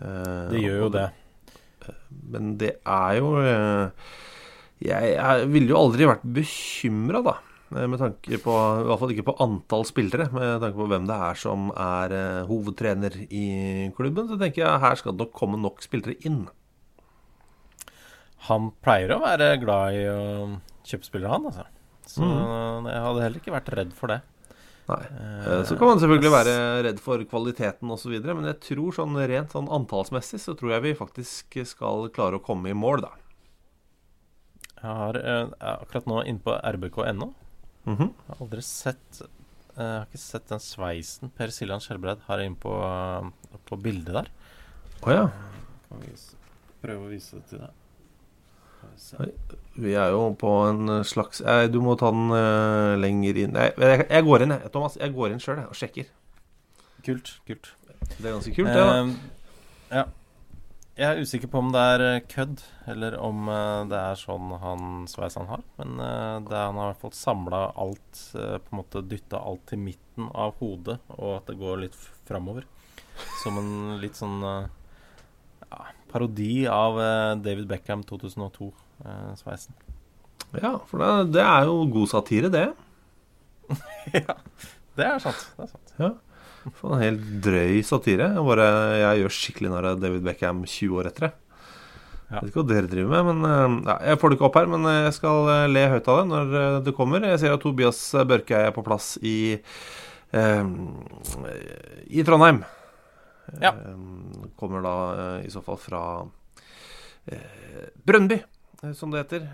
[0.00, 1.06] Eh, Det gjør jo det.
[2.30, 3.30] Men det er jo
[4.80, 7.34] Jeg, jeg ville jo aldri vært bekymra, da.
[7.70, 11.18] Med tanke på I hvert fall ikke på antall spillere, med tanke på hvem det
[11.28, 12.14] er som er
[12.48, 14.26] hovedtrener i klubben.
[14.30, 16.48] Så tenker jeg her skal det nok komme nok spillere inn.
[18.48, 21.66] Han pleier å være glad i å kjøpe spillere, han, altså.
[22.10, 22.86] Så Mm.
[22.90, 24.20] jeg hadde heller ikke vært redd for det.
[24.88, 25.02] Nei.
[25.04, 29.52] Eh, Så kan man selvfølgelig være redd for kvaliteten osv., men jeg tror sånn rent
[29.52, 33.12] sånn antallsmessig så tror jeg vi faktisk skal klare å komme i mål, da.
[34.80, 37.34] Jeg har eh, akkurat nå inne på rbk.no.
[37.86, 38.08] Mhm.
[38.08, 39.28] Jeg har aldri sett eh,
[39.76, 42.72] Jeg har ikke sett den sveisen Per Siljan Skjelbreid har inne på,
[43.68, 44.28] på bildet der.
[45.04, 45.26] Å ja.
[45.88, 46.12] Kan vi
[46.82, 47.70] Prøve å vise det til deg.
[49.80, 53.68] Vi er jo på en slags eh, Du må ta den eh, lenger inn Nei,
[53.78, 54.70] jeg, jeg går inn, jeg.
[54.74, 54.96] Thomas.
[55.00, 56.08] Jeg går inn sjøl og sjekker.
[57.06, 57.30] Kult.
[57.48, 57.70] kult.
[58.18, 58.80] Det er ganske kult, det.
[58.80, 59.12] da Eh,
[60.00, 60.04] ja.
[61.00, 62.60] Jeg er usikker på om det er eh, kødd,
[62.92, 65.62] eller om eh, det er sånn han sveis han har.
[65.80, 69.00] Men eh, det er, han har i hvert fall samla alt, eh, på en måte
[69.08, 72.66] dytta alt til midten av hodet, og at det går litt f- framover.
[73.40, 74.68] Som en litt sånn eh,
[75.70, 75.80] ja,
[76.10, 79.76] parodi av eh, David Beckham 2002-sveisen.
[80.58, 82.66] Ja, for det, det er jo god satire, det.
[84.98, 85.46] det er sant.
[85.56, 85.94] det er sant.
[86.00, 86.10] Ja.
[86.76, 88.32] For en helt drøy satire.
[88.34, 88.66] Jeg Bare,
[89.00, 91.32] jeg gjør skikkelig narr av David Beckham 20 år etter det.
[92.30, 92.38] Ja.
[92.38, 94.58] Jeg vet ikke hva dere driver med, men eh, ja, Jeg får det ikke opp
[94.60, 97.26] her, men jeg skal eh, le høyt av det når eh, det kommer.
[97.26, 100.68] Jeg ser at Tobias Børke er på plass i eh,
[102.06, 102.62] i Trondheim.
[103.60, 103.72] Ja.
[103.74, 106.02] Eh, kommer da eh, i så fall fra
[108.06, 108.38] Brønnby,
[108.82, 109.44] eh, som det heter.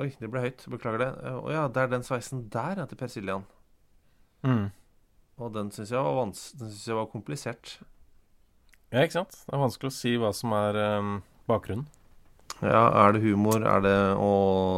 [0.00, 0.64] Oi, det ble høyt.
[0.72, 1.10] Beklager det.
[1.34, 3.44] Å ja, det er den sveisen der ja, til Per Siljan.
[4.44, 4.70] Mm.
[5.42, 7.76] Og den syns jeg, var vans- den synes jeg var komplisert.
[8.94, 9.36] Ja, ikke sant?
[9.48, 11.12] Det er vanskelig å si hva som er eh,
[11.50, 11.86] bakgrunnen.
[12.62, 13.64] Ja, er det humor?
[13.66, 14.28] Er det 'Å,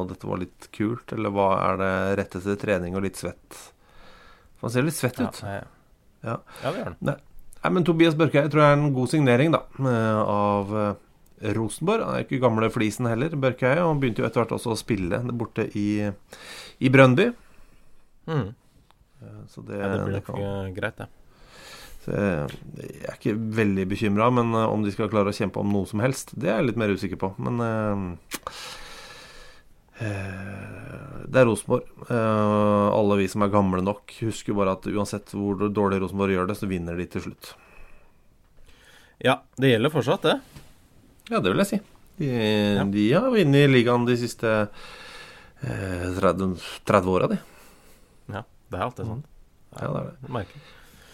[0.09, 1.12] dette var litt kult'?
[1.12, 1.90] Eller hva er det
[2.23, 3.59] rett etter trening og litt svett?
[4.62, 5.42] Han ser litt svett ut.
[5.45, 5.61] Ja,
[6.25, 6.38] Ja.
[6.62, 7.21] ja, det gjør den.
[7.67, 12.05] Nei, men Tobias Børkeheim tror jeg er en god signering da eh, av eh, Rosenborg.
[12.07, 14.79] Han er ikke gamle flisen heller, Børkeheim, Og han begynte jo etter hvert også å
[14.79, 15.89] spille borte i,
[16.79, 17.27] i Brøndby.
[18.31, 18.47] Mm.
[18.55, 21.11] Eh, Så det, Ja, det blir nok kan greit, det.
[22.07, 25.91] Så jeg er ikke veldig bekymra, men om de skal klare å kjempe om noe
[25.91, 27.33] som helst, det er jeg litt mer usikker på.
[27.43, 28.15] Men
[29.99, 31.87] det er Rosenborg.
[32.11, 36.51] Eh, alle vi som er gamle nok, husker bare at uansett hvor dårlig Rosenborg gjør
[36.51, 37.55] det, så vinner de til slutt.
[39.25, 40.37] Ja, det gjelder fortsatt, det.
[41.33, 41.79] Ja, det vil jeg si.
[42.21, 42.29] De,
[42.93, 44.53] de har vunnet ligaen de siste
[45.65, 46.55] eh, 30,
[46.89, 47.39] 30 åra, de.
[48.33, 49.25] Ja, det er alltid sånn.
[49.77, 50.33] Ja, det er det.
[50.37, 50.63] Merkelig.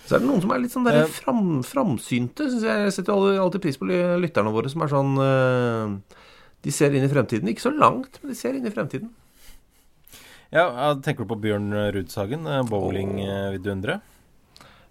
[0.02, 1.10] Så er det noen som er litt sånn der Eh.
[1.14, 2.48] fram, framsynte.
[2.50, 2.84] Synes jeg.
[2.88, 6.18] jeg setter alltid, alltid pris på lytterne våre som er sånn eh,
[6.62, 7.48] De ser inn i fremtiden.
[7.50, 9.10] Ikke så langt, men de ser inn i fremtiden.
[10.52, 12.68] Ja, Tenker du på Bjørn Rudsagen, bowlingvidunderet?
[12.70, 14.00] bowling-vidunderet?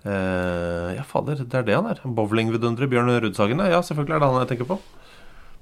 [0.01, 2.01] Eh, ja, fader, det er det han er.
[2.17, 3.61] Bowlingvidunderet Bjørn Rudsagen.
[3.69, 4.79] Ja, selvfølgelig er det han jeg tenker på.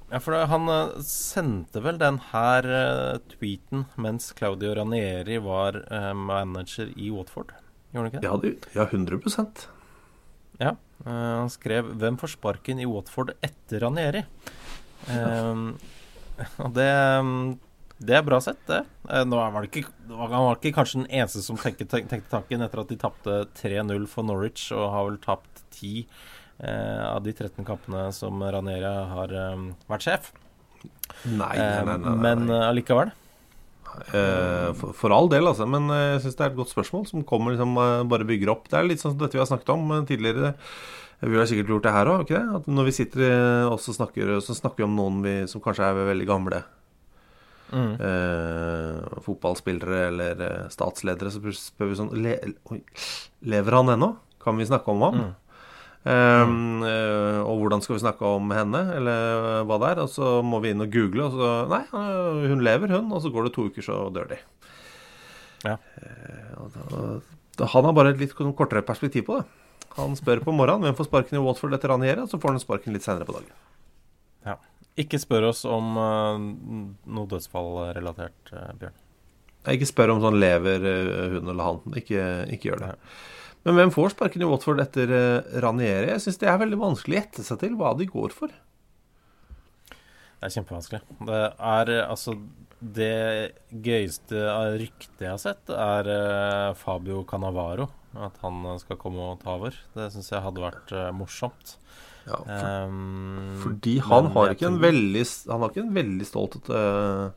[0.09, 5.81] Ja, for det, han eh, sendte vel den her eh, tweeten mens Claudio Ranieri var
[5.85, 7.51] eh, manager i Watford.
[7.91, 8.29] Gjorde han ikke det?
[8.31, 9.69] Ja, det, ja 100
[10.63, 10.71] Ja.
[11.05, 14.25] eh, han skrev 'Hvem får sparken i Watford etter Ranieri?'
[15.09, 15.73] Eh,
[16.63, 16.89] og det
[17.99, 18.79] det er bra sett, det.
[19.11, 22.63] Eh, Nå var det ikke, han var ikke kanskje den eneste som tenkte, tenkte tanken
[22.63, 26.05] etter at de tapte 3-0 for Norwich, og har vel tapt 10
[26.63, 30.29] eh, av de 13 kampene som Ranera har eh, vært sjef.
[31.25, 31.97] Nei, nei, Eh, nei.
[32.05, 32.13] nei.
[32.23, 33.11] Men eh, allikevel.
[34.13, 35.65] Uh, for, for all del, altså.
[35.67, 37.73] Men jeg syns det er et godt spørsmål som kommer liksom
[38.07, 38.69] bare bygger opp.
[38.71, 40.53] Det er litt sånn som dette vi har snakket om tidligere.
[41.19, 42.59] Vi har sikkert gjort det her òg, ikke det?
[42.61, 43.23] At når vi sitter
[43.67, 46.61] og snakker, så snakker vi om noen vi, som kanskje er veldig gamle.
[47.69, 48.01] Mm.
[48.01, 52.33] Eh, fotballspillere eller eh, statsledere, så spør vi sånn le,
[52.73, 52.79] oi,
[53.51, 54.13] Lever han ennå?
[54.41, 55.19] Kan vi snakke om ham?
[55.19, 55.35] Mm.
[56.09, 60.03] Eh, og hvordan skal vi snakke om henne, eller hva det er?
[60.05, 61.83] Og så må vi inn og google, og så Nei,
[62.49, 63.11] hun lever, hun.
[63.13, 64.39] Og så går det to uker, så dør de.
[65.67, 65.75] Ja.
[65.99, 67.07] Uh, da,
[67.59, 69.47] da, han har bare et litt kortere perspektiv på det.
[69.97, 72.61] Han spør på morgenen hvem får sparken i Watford etter Ranieri, og så får han
[72.61, 73.51] sparken litt senere på dagen.
[74.45, 74.55] Ja.
[74.99, 76.37] Ikke spør oss om uh,
[77.09, 78.95] noe dødsfallrelatert, uh, Bjørn.
[79.65, 81.99] Jeg ikke spør om sånn lever uh, hun eller han.
[81.99, 82.23] Ikke,
[82.55, 82.93] ikke gjør det.
[83.67, 85.11] Men hvem får sparken i Watford etter
[85.63, 86.13] Ranieri?
[86.13, 88.53] Jeg syns det er veldig vanskelig å gjette seg til hva de går for.
[90.39, 91.01] Det er kjempevanskelig.
[91.27, 92.37] Det er altså
[92.79, 93.11] Det
[93.83, 94.45] gøyeste
[94.79, 96.07] ryktet jeg har sett, er
[96.79, 97.89] Fabio Canavaro.
[98.17, 99.75] At han skal komme og ta over.
[99.93, 101.75] Det syns jeg hadde vært uh, morsomt.
[102.25, 106.57] Ja, for, Um, fordi han har ikke en veldig Han har ikke en veldig stolt
[106.69, 107.31] uh,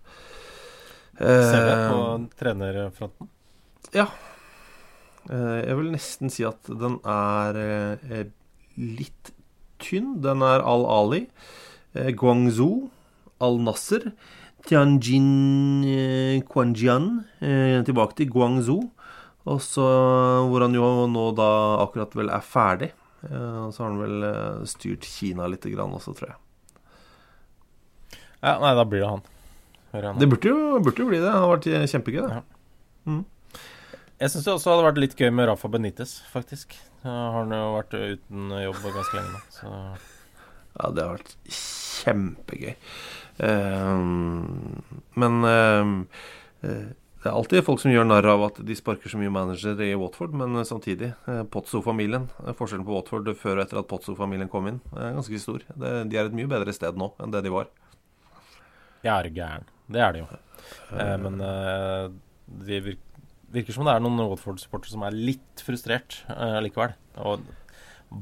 [1.17, 2.01] CV på
[2.41, 3.31] trenerfronten.
[3.95, 4.09] Ja.
[5.31, 8.31] Eh, jeg vil nesten si at den er eh,
[8.81, 9.33] litt
[9.83, 10.17] tynn.
[10.25, 11.27] Den er Al-Ali,
[11.95, 12.89] eh, Guangzhou,
[13.43, 14.11] Al-Nasser,
[14.67, 18.91] Tianjin eh, Quanjian, eh, tilbake til Guangzhou.
[19.51, 19.85] Og så
[20.49, 21.49] hvor han jo nå da
[21.83, 22.93] akkurat vel er ferdig.
[23.27, 26.39] Eh, og så har han vel eh, styrt Kina litt grann også, tror jeg.
[28.43, 29.27] Ja, nei, da blir det han.
[29.95, 30.19] han.
[30.19, 31.29] Det burde jo, burde jo bli det.
[31.29, 32.41] Det har vært kjempegøy, det.
[32.41, 33.21] Ja.
[34.23, 36.77] Jeg syns det også hadde vært litt gøy med Rafa Benitez, faktisk.
[37.03, 39.41] Har han jo vært uten jobb ganske lenge nå.
[39.51, 39.71] Så
[40.73, 41.33] Ja, det har vært
[42.03, 42.77] kjempegøy.
[43.43, 44.83] Um,
[45.19, 49.31] men eh, det er alltid folk som gjør narr av at de sparker så mye
[49.31, 51.13] manager i Watford, men eh, samtidig.
[51.31, 52.25] eh, Pozzo-familien.
[52.43, 55.63] eh, Forskjellen på Watford før og etter at Pozzo-familien kom inn, er ganske stor.
[55.79, 57.71] De er et mye bedre sted nå enn det de var.
[59.05, 59.71] jeg er gæren.
[59.93, 60.27] Det er de jo.
[61.23, 61.39] Men
[62.67, 66.25] det virker, som det er noen Watford-supportere som er litt frustrert
[66.63, 66.95] likevel.
[67.23, 67.47] Og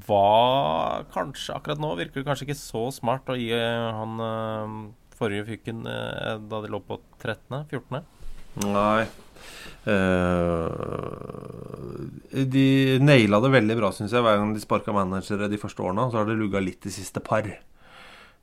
[0.07, 5.85] hva kanskje akkurat nå virker det kanskje ikke så smart å gi han forrige fyken
[5.85, 8.05] da de lå på 13., 14.
[8.59, 9.07] Nei.
[9.81, 10.69] Uh,
[12.31, 16.11] de naila det veldig bra, syns jeg, hver gang de sparka managere de første årene.
[16.11, 17.49] Så har det lugga litt de siste par.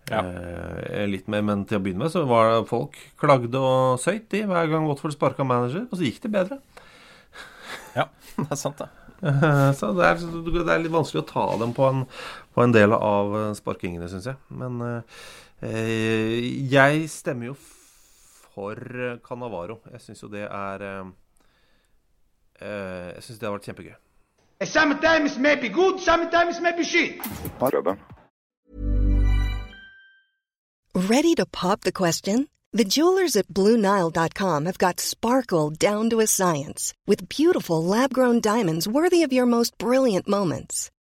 [0.08, 0.22] Ja.
[0.24, 4.30] Uh, litt mer, men til å begynne med så var det folk klagde og søyt
[4.34, 6.62] de hver gang Watford sparka manager, og så gikk det bedre.
[7.98, 8.08] Ja,
[8.40, 8.90] det er sant, det.
[9.18, 12.04] Så det er, det er litt vanskelig å ta dem på en,
[12.54, 14.38] på en del av eh, sparkingene, syns jeg.
[14.54, 17.77] Men eh, jeg stemmer jo for
[18.58, 19.80] eh, Canavaro.
[19.92, 21.06] Jeg syns jo det er eh,
[22.62, 23.96] eh, Jeg syns det har vært kjempegøy.
[24.66, 27.22] Sometimes maybe good, sometimes maybe shit.
[30.96, 32.48] Ready to pop the question?
[32.74, 38.42] The jewelers at BlueNile.com have got sparkle down to a science with beautiful lab grown
[38.42, 40.92] diamonds worthy of your most brilliant moments.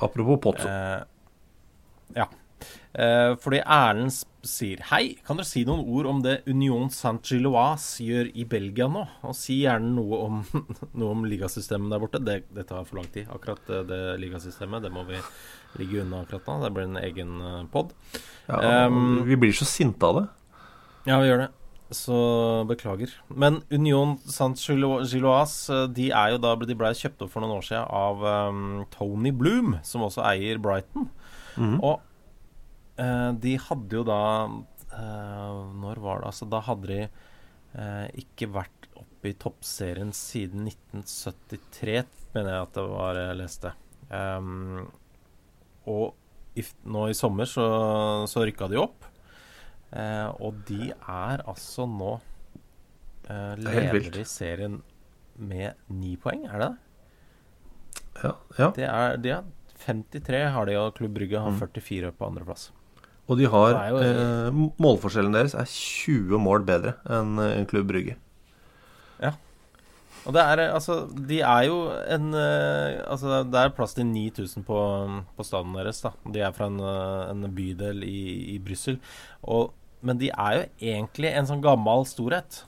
[0.00, 0.68] Apropos Pozzo.
[0.68, 1.02] Eh,
[2.16, 2.28] ja.
[2.96, 4.14] Eh, fordi Erlend
[4.46, 9.02] sier Hei, kan dere si noen ord om det Union Saint-Gilloise gjør i Belgia nå?
[9.26, 10.38] Og si gjerne noe om,
[11.00, 12.22] noe om ligasystemet der borte.
[12.22, 13.28] Det, det tar for lang tid.
[13.32, 15.20] Akkurat det, det ligasystemet, det må vi
[15.80, 16.56] ligge unna akkurat nå.
[16.64, 17.94] Det blir en egen uh, pod.
[18.46, 20.26] Ja, Um, vi blir så sinte av det.
[21.10, 21.52] Ja, vi gjør det.
[21.94, 22.16] Så
[22.66, 23.12] beklager.
[23.30, 27.86] Men Union Saint-Gilloise de er jo da, de ble kjøpt opp for noen år siden
[27.94, 31.06] av um, Tony Bloom, som også eier Brighton.
[31.54, 31.78] Mhm.
[31.86, 32.02] Og
[32.98, 34.20] uh, de hadde jo da
[34.50, 36.32] uh, Når var det?
[36.32, 42.02] Altså, da hadde de uh, ikke vært oppe i toppserien siden 1973,
[42.34, 43.76] mener jeg at det var jeg leste.
[44.10, 44.88] Um,
[45.86, 47.66] og if, nå i sommer så,
[48.30, 49.06] så rykka de opp.
[49.92, 52.16] Eh, og de er altså nå
[53.28, 54.80] eh, er Leder i serien
[55.38, 56.76] med ni poeng, er det det?
[58.24, 58.70] Ja, ja.
[58.76, 59.44] Det er, de har
[59.86, 61.44] 53 har de, og Klubb Brygge Mm.
[61.60, 62.70] har 44 på andreplass.
[63.28, 68.16] Og de har jo- eh, Målforskjellen deres er 20 mål bedre enn eh, Klubb Brygge.
[70.26, 70.98] Og det er eh, altså
[71.30, 71.78] De er jo
[72.16, 74.78] en eh, Altså det er plass til 9000 på,
[75.36, 76.12] på staden deres, da.
[76.26, 79.00] De er fra en, eh, en bydel i, i Brussel.
[80.06, 82.64] Men de er jo egentlig en sånn gammel storhet.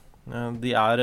[0.61, 1.01] De er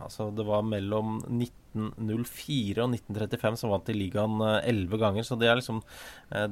[0.00, 5.26] Altså, det var mellom 1904 og 1935 som vant i ligaen elleve ganger.
[5.26, 5.82] Så de er liksom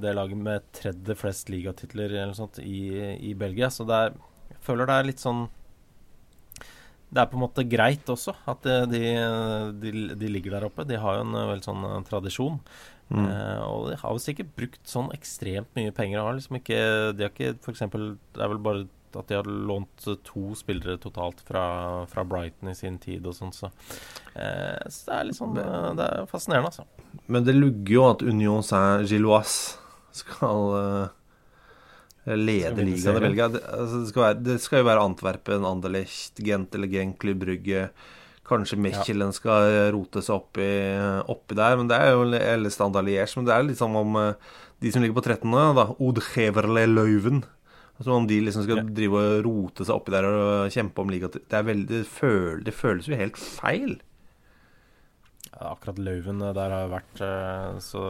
[0.03, 2.83] det laget med tredje flest ligatitler eller noe sånt i,
[3.31, 3.71] i Belgia.
[3.73, 4.19] Så det er
[4.53, 5.47] Jeg føler det er litt sånn
[7.09, 9.03] det er på en måte greit også at eh, de,
[9.81, 10.85] de, de ligger der oppe.
[10.89, 12.59] De har jo en eh, veldig sånn eh, tradisjon.
[13.09, 13.25] Mm.
[13.25, 16.21] Eh, og de har visst ikke brukt sånn ekstremt mye penger.
[16.21, 16.79] Har liksom ikke,
[17.17, 20.99] de har ikke for eksempel, Det er vel bare at de har lånt to spillere
[21.01, 21.65] totalt fra,
[22.13, 23.71] fra Brighton i sin tid og sånn, så,
[24.37, 26.85] eh, så det er litt sånn Det er fascinerende, altså.
[27.25, 29.81] Men det lugger jo at Union Saint-Gilloise
[30.21, 31.09] skal
[32.27, 33.25] eh, lede ligaen i.
[33.29, 33.49] Belgia.
[33.53, 37.89] Det, altså, det, skal være, det skal jo være Antwerpen, Anderlecht, Gent eller Genk, Brygge.
[38.49, 40.71] Kanskje Mechelen skal eh, rote seg oppi,
[41.29, 41.77] oppi der.
[41.77, 43.37] Men det er jo eller Standard Liège.
[43.37, 44.51] Men det er litt som om eh,
[44.81, 45.45] de som ligger på 13.
[45.51, 47.43] nå, da, Oud Heverle Leuven
[47.99, 48.85] Som om de liksom skal Ja.
[48.95, 51.29] drive og rote seg oppi der og kjempe om liga.
[51.35, 52.05] Det, veldig,
[52.65, 53.97] det, føles, jo helt feil.
[55.51, 58.03] Ja, Akkurat Løven eh, der har jeg vært eh, så,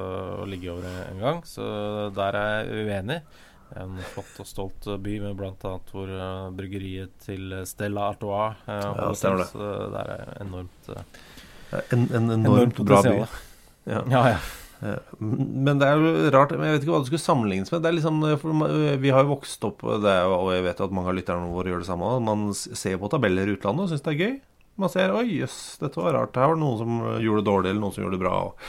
[0.42, 1.64] og ligget over en gang, så
[2.14, 3.20] der er jeg uenig.
[3.76, 5.72] En flott og stolt eh, by med bl.a.
[5.92, 9.68] hvor eh, bryggeriet til Stella Artois uh, Ja, stemmer det.
[9.92, 13.18] det er enormt, eh, En, en enormt, enormt bra by.
[13.88, 14.02] Ja.
[14.08, 14.38] Ja, ja.
[14.80, 17.82] Eh, Men det er jo rart men Jeg vet ikke hva det skulle sammenlignes med.
[17.82, 18.20] Det er liksom,
[19.02, 21.50] Vi har jo vokst opp det er, Og jeg vet jo at mange av lytterne
[21.52, 22.12] våre gjør det samme.
[22.24, 24.36] Man ser på tabeller i utlandet og syns det er gøy.
[24.78, 26.36] Man ser oi, jøss, dette var rart.
[26.38, 28.34] Her var det noen som gjorde det dårlig, eller noen som gjorde det bra.
[28.46, 28.68] Og,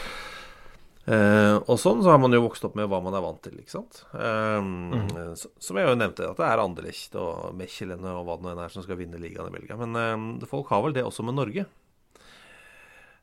[1.10, 3.58] eh, og sånn så har man jo vokst opp med hva man er vant til,
[3.62, 4.04] ikke sant.
[4.14, 8.46] Eh, s- Som jeg jo nevnte, at det er Anderlecht og Mechelen og hva det
[8.46, 9.78] nå enn er som skal vinne ligaen i Belgia.
[9.80, 9.96] Men
[10.42, 11.66] eh, folk har vel det også med Norge.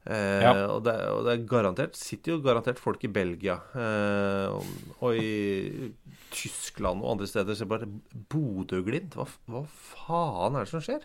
[0.06, 0.52] Eh, Ja.
[0.70, 4.62] og, det, og det er garantert sitter jo garantert folk i Belgia eh, og,
[5.02, 5.90] og i
[6.30, 7.88] Tyskland og andre steder så bare
[8.30, 9.16] Bodø-Glimt?
[9.18, 11.02] Hva, hva faen er det som skjer?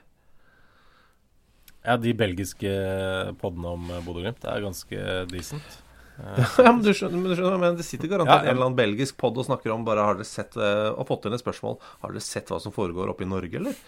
[1.81, 2.69] ja, de belgiske
[3.41, 4.99] podene om Bodø-Glimt er ganske
[5.33, 5.79] decent.
[6.19, 8.51] Ja, men du skjønner, men du skjønner men Det sitter garantert Ja, ja.
[8.51, 11.25] en eller annen belgisk pod og snakker om bare Har dere sett eh, og fått
[11.25, 13.79] inn et spørsmål Har dere sett hva som foregår oppe i Norge, eller?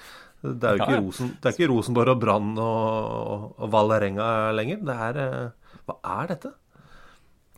[0.44, 1.00] Det er jo ikke.
[1.00, 4.82] Rosen, det er ikke Rosenborg og Brann og, og Valerenga lenger.
[4.84, 6.52] Det er eh, Hva er dette?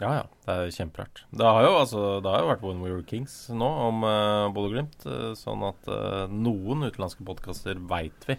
[0.01, 0.23] Ja, ja.
[0.43, 1.21] Det er kjemperart.
[1.32, 5.06] Det har jo, altså, det har jo vært One We Kings nå om uh, Bodø-Glimt.
[5.08, 8.36] eh, sånn at uh, noen utenlandske podkaster veit vi.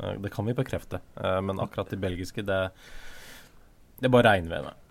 [0.00, 1.00] Uh, det kan vi bekrefte.
[1.22, 2.58] Eh, men akkurat de belgiske, det,
[4.02, 4.82] det bare regner vi med.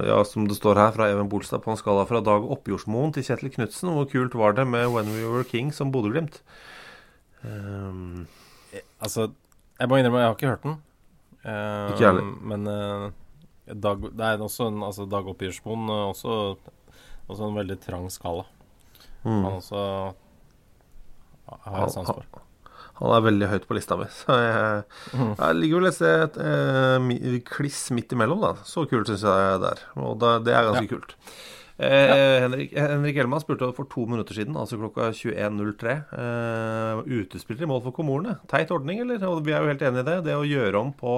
[0.04, 3.26] ja, som det står her fra Even Bolstad, på en skala fra Dag Oppjordsmoen til
[3.28, 3.92] Kjetil Knutsen.
[3.94, 6.42] Hvor kult var det med When We Were King som Bodø-Glimt?
[7.44, 8.26] Um,
[9.04, 9.30] Altså,
[9.80, 10.80] jeg må innrømme, jeg har ikke hørt den.
[11.44, 12.26] Uh, Ikke heller.
[12.42, 13.12] Men uh,
[13.68, 16.56] Dag, det er også en, altså Dag Oppjordsmoen også,
[17.28, 18.44] også en veldig trang skala.
[19.24, 19.44] mm.
[19.44, 19.84] Han også
[21.64, 22.26] har jeg sans for.
[23.00, 24.06] Han er veldig høyt på lista mi.
[24.14, 24.84] Så jeg,
[25.18, 28.52] jeg ligger vel et sted eh, mi- kliss midt imellom, da.
[28.70, 29.82] Så kult syns jeg det er.
[29.98, 31.16] Og det, det er ganske kult.
[31.84, 35.96] Eh, Henrik, Henrik Elman spurte for to minutter siden, altså klokka 21.03.
[36.22, 38.38] Eh, utespillere i mål for kommunene.
[38.52, 39.26] Teit ordning, eller?
[39.32, 40.20] Og vi er jo helt enig i det.
[40.30, 41.16] Det å gjøre om på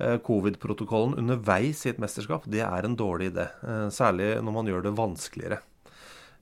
[0.00, 3.50] eh, covid-protokollen underveis i et mesterskap, det er en dårlig idé.
[3.68, 5.60] Eh, særlig når man gjør det vanskeligere.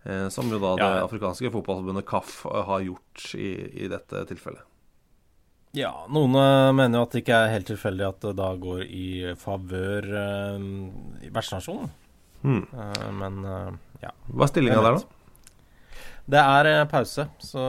[0.07, 1.03] Eh, som jo da det Ja.
[1.05, 3.51] afrikanske fotballforbundet CAF har gjort i,
[3.85, 4.63] i dette tilfellet.
[5.77, 8.83] Ja, noen eh, mener jo at det ikke er helt tilfeldig at det da går
[8.87, 9.09] i
[9.39, 10.09] favør
[11.23, 11.93] i vertsnasjonen.
[12.43, 12.65] Hmm.
[12.73, 13.73] Eh, men eh,
[14.07, 14.13] ja.
[14.33, 15.97] Hva er stillinga der, da?
[16.31, 17.65] Det er eh, pause, så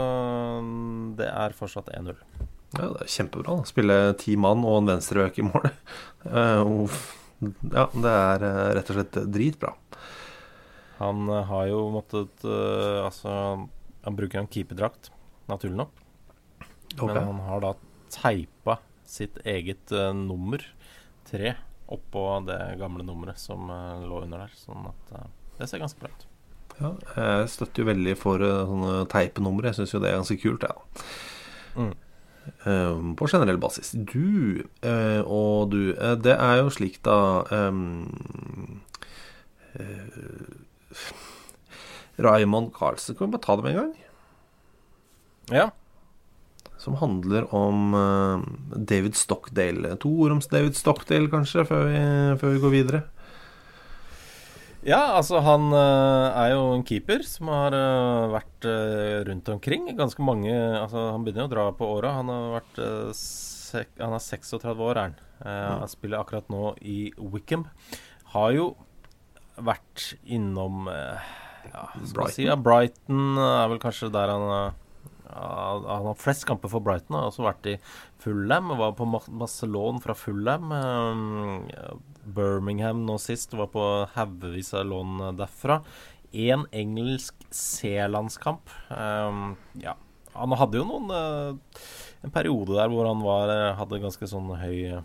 [0.64, 2.14] mm, det er fortsatt 1-0.
[2.78, 3.58] Ja, Det er kjempebra.
[3.58, 5.72] da Spille ti mann og en venstreøk i mål.
[6.22, 6.86] Uh,
[7.42, 9.72] ja, det er eh, rett og slett dritbra.
[11.00, 13.32] Han eh, har jo måttet uh, Altså,
[14.06, 15.10] han bruker en keeperdrakt,
[15.50, 16.04] naturlig nok.
[16.94, 17.08] Okay.
[17.08, 17.72] Men han har da
[18.12, 20.64] teipa sitt eget uh, nummer,
[21.28, 21.56] tre,
[21.92, 24.54] oppå det gamle nummeret som uh, lå under der.
[24.60, 25.26] Sånn at uh,
[25.60, 26.28] det ser ganske bra ut.
[26.82, 29.70] Ja, jeg støtter jo veldig for sånne teipenumre.
[29.70, 31.04] Jeg syns jo det er ganske kult, jeg.
[31.76, 31.90] ja.
[31.90, 31.92] Mm.
[32.66, 33.92] Um, på generell basis.
[33.94, 38.82] Du uh, og du uh, Det er jo slik, da um,
[42.22, 43.94] Raymond Carlsen Kan vi bare ta det med en gang?
[45.52, 45.70] Ja.
[46.82, 48.46] Som handler om eh,
[48.90, 49.96] David Stockdale.
[50.02, 52.00] To ord om David Stockdale, kanskje, før vi,
[52.42, 53.02] før vi går videre.
[54.82, 58.70] Ja, altså han eh, er jo en keeper som har eh, vært
[59.30, 59.92] rundt omkring.
[59.98, 62.16] Ganske mange Altså Han begynner jo å dra på åra.
[62.18, 62.82] Han har vært
[64.02, 65.18] Han er 36 år, er han.
[65.46, 67.68] Eh, Han spiller akkurat nå i Wickham.
[68.34, 68.72] Har jo
[69.62, 74.72] vært innom ja, vi si, ja, Brighton er vel kanskje der han
[75.34, 77.18] Han har flest kamper for Brighton.
[77.18, 77.76] Har også vært i
[78.22, 78.74] Fulham.
[78.80, 80.72] Var på masse lån fra Fulham.
[80.72, 81.94] eh,
[82.26, 83.54] Birmingham nå sist.
[83.54, 85.82] Var på haugevis av lån derfra.
[86.32, 88.70] Én engelsk C-landskamp.
[88.90, 89.98] Um, ja.
[90.34, 91.82] Han hadde jo noen eh,
[92.24, 95.02] En periode der hvor han var, eh, hadde ganske sånn høy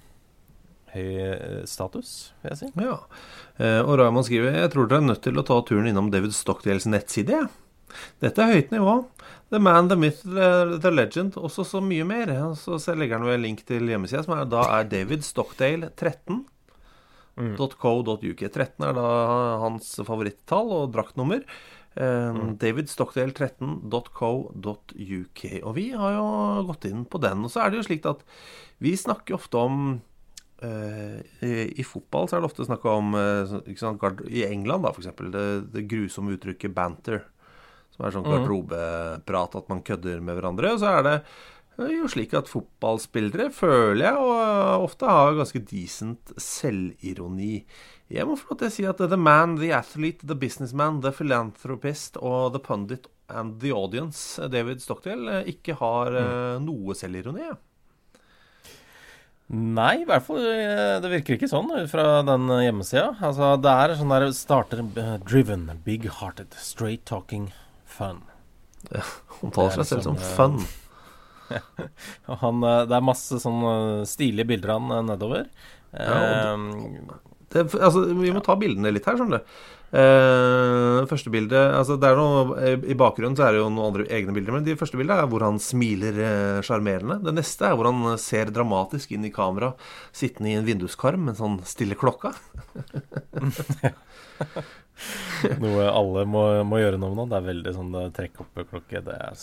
[0.92, 2.68] Høy eh, status, vil jeg si.
[2.78, 3.00] Ja.
[3.58, 6.36] Eh, og Raymond skriver Jeg tror dere er nødt til å ta turen innom David
[6.36, 7.48] Stockdales nettside.
[8.22, 8.94] Dette er høyt nivå.
[9.50, 11.36] The man, the myth, the, the legend.
[11.38, 12.32] Også så mye mer.
[12.58, 16.44] Så så legger han ved link til hjemmesida, som er, da er David Stockdale 13.
[17.36, 18.42] .co.uk.
[18.48, 19.08] 13 er da
[19.60, 21.44] hans favorittall og draktnummer.
[21.94, 25.44] Eh, David Stockdale 13.co.uk.
[25.62, 26.26] Og vi har jo
[26.72, 27.44] gått inn på den.
[27.46, 28.26] Og så er det jo slik at
[28.82, 29.74] vi snakker ofte om
[30.56, 33.44] Uh, i, I fotball så er det ofte snakk om uh,
[33.76, 34.00] sant,
[34.32, 37.26] I England, da, eksempel, det, det grusomme uttrykket 'banter'.
[37.96, 40.74] Som er sånn garderobeprat, at man kødder med hverandre.
[40.76, 45.36] Og så er det eh, jo slik at fotballspillere, føler jeg, og eh, ofte har
[45.40, 47.60] ganske decent selvironi.
[48.12, 51.14] Jeg må få lov til å si at the man, the athlete, the businessman, the
[51.16, 56.68] philanthropist og the pundit and the audience, David Stockdale, eh, ikke har mm.
[56.68, 57.48] noe selvironi.
[59.46, 63.12] Nei, i hvert fall eh, Det virker ikke sånn ut fra den eh, hjemmesida.
[63.22, 67.52] Altså, det er sånn der starter eh, driven, big-hearted, straight talking,
[67.96, 68.20] fun.
[69.42, 70.58] Omtaler Det er seg selv som liksom, fun.
[72.30, 75.48] Og Han, eh, det er masse sånn eh, stilige bilder av han eh, nedover.
[75.96, 76.56] Ja, Eh,
[77.46, 79.58] Det, altså, vi må ta bildene litt her, skjønner du.
[79.96, 82.56] Eh, første bilde altså det er noe,
[82.90, 85.30] I bakgrunnen så er det jo noen andre egne bilder, men de første bildene er
[85.30, 87.20] hvor han smiler eh, sjarmerende.
[87.22, 89.70] det neste er hvor han ser dramatisk inn i kamera,
[90.10, 92.34] sittende i en vinduskarm med en sånn stille klokka.
[95.62, 97.28] noe alle må, må gjøre noe med nå.
[97.32, 99.04] Det er veldig sånn trekk opp-klokke.
[99.06, 99.40] Det er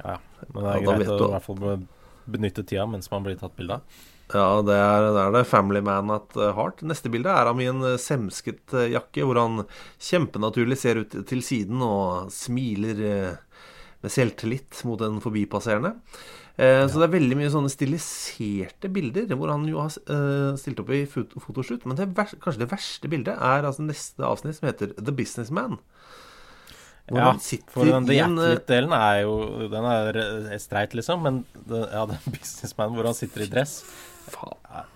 [0.00, 0.16] Ja,
[0.48, 1.84] men det er Ja, greit å i hvert fall
[2.30, 4.00] benytte tida mens man blir tatt bilde av.
[4.30, 5.44] Ja, det er, det er det.
[5.50, 6.84] Family man at eh, heart.
[6.86, 9.64] Neste bilde er av en eh, semsket eh, jakke, hvor han
[9.98, 13.00] kjempenaturlig ser ut til siden og smiler
[14.00, 15.96] med selvtillit mot en forbipasserende.
[16.60, 20.82] Eh, Så det er veldig mye sånne stiliserte bilder, hvor han jo har eh, stilt
[20.82, 21.86] opp i fot fotoshoot.
[21.88, 25.78] Men det verste, kanskje det verste bildet er altså neste avsnitt, som heter The Businessman.
[27.10, 27.32] Ja,
[27.72, 29.32] for den eh, delen er jo
[29.72, 31.24] Den er streit, liksom.
[31.26, 33.80] Men det, ja, det er businessman hvor han sitter i dress.
[34.30, 34.86] Faen.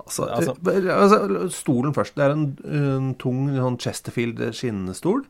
[0.00, 2.14] Altså, Altså- altså, stolen først.
[2.16, 5.24] Det er en, en tung sånn Chesterfield skinnestol.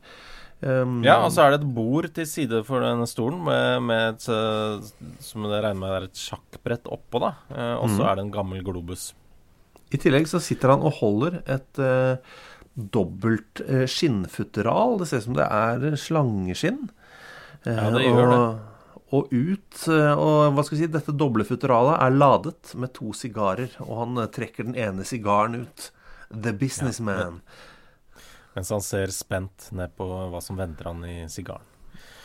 [0.61, 4.03] Um, Ja, og så er det et bord til side for denne stolen med, med
[4.11, 4.91] et eh,
[5.25, 7.31] Som jeg regner med er et sjakkbrett oppå, da.
[7.49, 9.11] Eh, og så så er det en gammel globus.
[9.91, 12.21] I tillegg så sitter han og holder et uh,
[12.77, 15.01] dobbelt uh, skinnfutteral.
[15.01, 16.85] Det ser ut som det er slangeskinn.
[17.65, 18.37] Uh, Ja, det gjør det.
[18.37, 23.11] og, Og ut Og hva skal vi si, dette doble futteralet er ladet med to
[23.17, 25.91] sigarer, og han trekker den ene sigaren ut.
[26.31, 27.41] The businessman.
[28.57, 31.67] Mens han ser spent ned på hva som venter han i sigaren.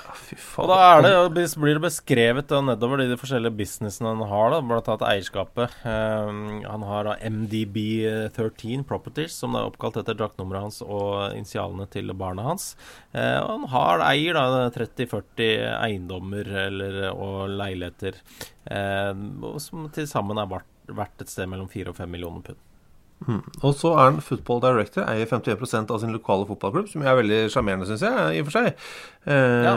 [0.05, 4.21] Ja, fy Og da er det, blir det beskrevet da, nedover de forskjellige businessene han
[4.29, 5.77] har, da, blant annet eierskapet.
[5.85, 12.13] Um, han har da MDB13 Properties, som er oppkalt etter draktnummeret hans og initialene til
[12.17, 12.73] barna hans.
[13.15, 15.49] Uh, og han har, eier da 30-40
[15.79, 18.21] eiendommer eller, og leiligheter,
[18.69, 22.61] uh, som til sammen er vart- verdt et sted mellom 4 og 5 millioner pund.
[23.25, 23.39] Mm.
[23.63, 27.37] Og så er han football director, eier 51% av sin lokale fotballklubb, som er veldig
[27.53, 28.81] sjarmerende, syns jeg, i og for seg.
[29.25, 29.73] Eh, Ja.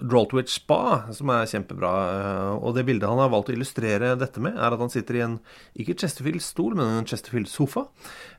[0.00, 1.92] Droltwich Spa, som er kjempebra.
[2.16, 5.20] Eh, og det bildet han har valgt å illustrere dette med, er at han sitter
[5.20, 5.36] i en
[5.76, 7.84] ikke Chesterfield-stol, men en Chesterfield-sofa.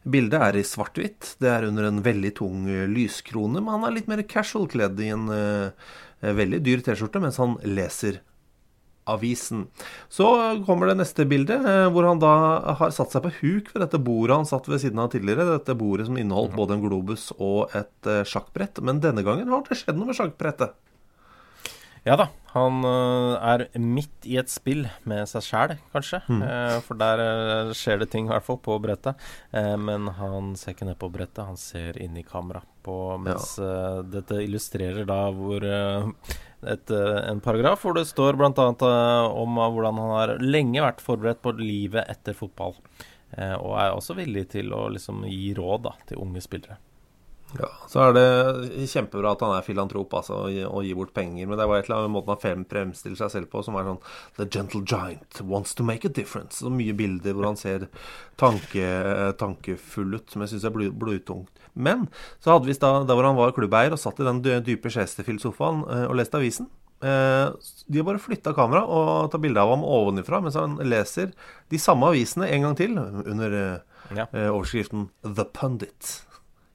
[0.09, 1.35] Bildet er i svart-hvitt.
[1.39, 4.99] Det er under en veldig tung eh, lyskrone, men han er litt mer casual kledd
[4.99, 5.71] i en eh,
[6.21, 8.19] veldig dyr T-skjorte mens han leser
[9.11, 9.65] avisen.
[10.11, 10.27] Så
[10.65, 12.33] kommer det neste bilde, eh, hvor han da
[12.79, 15.49] har satt seg på huk ved dette bordet han satt ved siden av tidligere.
[15.55, 18.83] Dette bordet som inneholdt både en globus og et eh, sjakkbrett.
[18.85, 20.77] Men denne gangen har det skjedd noe med sjakkbrettet.
[22.01, 22.31] Ja da.
[22.55, 26.19] Han øh, er midt i et spill med seg sjæl, kanskje.
[26.27, 26.41] Mm.
[26.83, 29.21] for der skjer det ting, i hvert fall, på brettet.
[29.55, 32.63] Eh, men han ser ikke ned på brettet, han ser inn i kamera.
[32.81, 34.01] På, mens ja.
[34.01, 35.61] dette illustrerer da hvor
[36.67, 38.51] et, øh, en paragraf hvor det står bl.a.
[38.51, 42.77] Uh, om hvordan han har lenge vært forberedt på livet etter fotball.
[43.37, 46.77] Eh, og er også villig til å liksom gi råd da, til unge spillere.
[47.59, 51.47] Ja, Så er det kjempebra at han er filantrop altså, og og gir bort penger.
[51.49, 53.99] Men det var et eller annet måte han fremstiller seg selv på som er sånn
[54.37, 56.61] The gentle giant wants to make a difference.
[56.63, 57.89] Så mye bilder hvor han ser
[58.39, 58.85] tanke,
[59.37, 61.49] tankefull ut, som jeg syns er blu- blodtungt.
[61.75, 62.07] Men
[62.43, 65.83] så hadde vi da, da hvor han var klubbeier og satt i den dype Chesterfield-sofaen
[65.87, 66.67] eh, og leste avisen.
[67.01, 67.47] Eh,
[67.87, 71.31] de har bare flytta kamera og tar bilde av ham ovenifra mens han leser
[71.71, 73.79] de samme avisene en gang til under eh,
[74.11, 74.25] Ja.
[74.51, 76.17] overskriften The Pundit.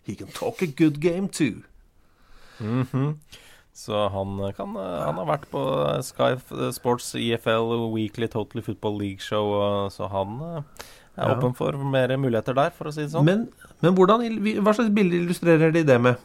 [0.06, 1.62] He can talk a good game too.
[3.76, 5.62] Så han kan Han har vært på
[6.06, 6.30] Sky
[6.72, 9.50] Sports EFL Weekly Totally Football League Show,
[9.92, 10.62] så han eh,
[11.16, 11.34] er Ja.
[11.36, 13.24] åpen for mer muligheter der, for å si det sånn.
[13.24, 13.46] Men,
[13.82, 14.24] men hvordan,
[14.64, 16.16] hva slags bilde illustrerer de det med?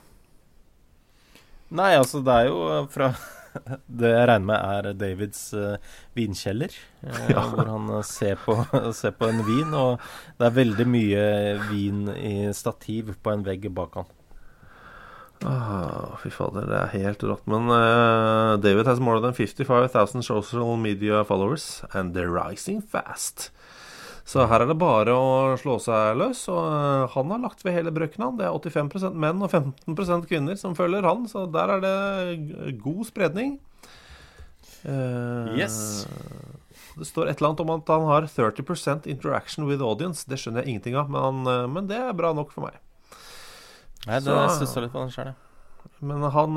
[1.71, 3.11] Nei, altså, det er jo eh, fra
[4.01, 5.75] Det jeg regner med er Davids uh,
[6.17, 6.73] vinkjeller,
[7.03, 7.43] uh, Ja.
[7.51, 8.55] hvor han eh, ser på,
[8.99, 9.99] ser på en vin, og
[10.39, 11.25] det er veldig mye
[11.69, 14.09] vin i stativ på en vegg bak han.
[15.41, 17.47] Ah, fy fader, det er helt rått.
[17.49, 17.65] Men
[18.61, 23.49] David has more than 55,000 social media followers, and they're rising fast.
[24.32, 26.45] Så her er det bare å slå seg løs.
[26.53, 28.38] Og eh, han har lagt ved hele brøkken, han.
[28.39, 33.03] Det er 85% menn og 15% kvinner som følger han, så der er det god
[33.09, 33.57] spredning.
[34.88, 36.07] Eh, Yes.
[36.91, 40.23] Det står et eller annet om at han har 30% interaction with audience.
[40.27, 42.79] Det skjønner jeg ingenting av, men, han, eh, men det er bra nok for meg.
[44.07, 45.34] Nei, det Så- stussa litt på den sjøl.
[46.01, 46.55] Men han,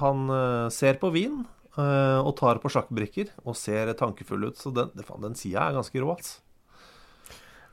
[0.00, 1.44] han ser på vin
[1.78, 4.56] og tar på sjakkbrikker og ser tankefull ut.
[4.58, 6.40] Så den, den sida er ganske rå, altså.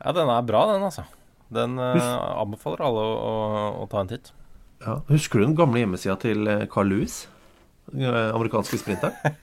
[0.04, 1.06] Ja, den er bra, den, altså.
[1.54, 2.08] Den eh,
[2.42, 4.32] anbefaler alle å, å, å ta en titt.
[4.84, 4.98] Ja.
[5.08, 7.22] Husker du den gamle hjemmesida til øh, Carl Lewis?
[7.92, 9.16] Den øh, amerikanske sprinteren?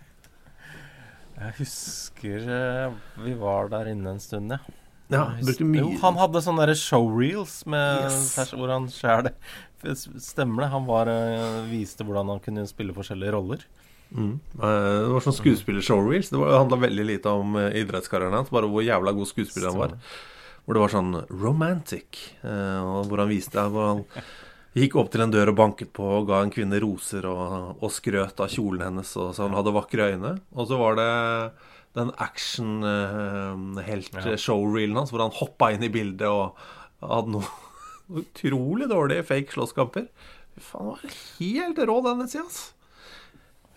[1.41, 4.59] Jeg husker eh, vi var der inne en stund, ja.
[5.11, 8.19] Ja, Jeg brukte husker- mye Jo, han hadde sånne der showreels med Yes.
[8.37, 9.33] pers- hvor han skjær det.
[10.21, 10.69] Stemmer det.
[10.75, 13.65] Han var, eh, viste hvordan han kunne spille forskjellige roller.
[14.15, 14.37] Mm.
[14.61, 16.31] Eh, Det var sånn skuespiller-showreels.
[16.31, 19.71] Det var- det handla veldig lite om eh, idrettskarrieren hans, bare hvor jævla god skuespiller
[19.73, 19.97] han var.
[20.65, 22.09] Hvor det var sånn romantic,
[22.45, 24.01] eh, og hvor han viste Hvor han
[24.77, 27.43] gikk opp til en dør og banket på og ga en kvinne roser og,
[27.83, 30.33] og skrøt av kjolen hennes, og så han hadde vakre øyne.
[30.55, 31.13] Og så var det
[31.99, 36.47] den action-helt-showreelen hans, hvor han hoppa inn i bildet og
[37.03, 37.49] hadde noe
[38.23, 40.05] utrolig dårlige fake slåsskamper.
[40.55, 41.01] Fy faen, det var
[41.41, 42.67] helt rå, den nettsida, altså.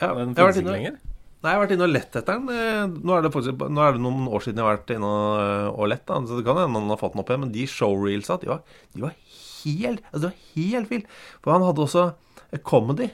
[0.01, 0.95] Ja, Den finnes ikke lenger.
[1.43, 2.45] Nei, jeg har vært inne og lett etter den.
[2.55, 5.09] Eh, Nå er det, faktisk, nå er det noen år siden jeg har vært inne
[5.11, 6.21] og, eh, lett, da.
[6.23, 7.43] så det kan hende noen har fått den opp igjen.
[7.43, 8.61] Men de showreelsa, de var,
[8.95, 9.17] de var
[9.63, 11.03] helt Altså, det var helt vill.
[11.43, 12.05] For han hadde også
[12.53, 13.09] eh, comedy.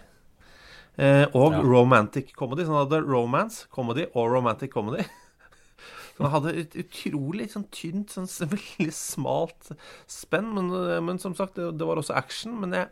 [1.00, 1.64] Eh, og Ja.
[1.66, 2.66] romantic comedy.
[2.68, 5.06] Så han hadde romance, comedy og romantic comedy.
[6.20, 9.72] Så han hadde et utrolig sånn tynt, sånn veldig smalt
[10.06, 10.54] spenn.
[10.54, 10.70] Men,
[11.06, 12.60] men som sagt, det, det var også action.
[12.62, 12.90] Men jeg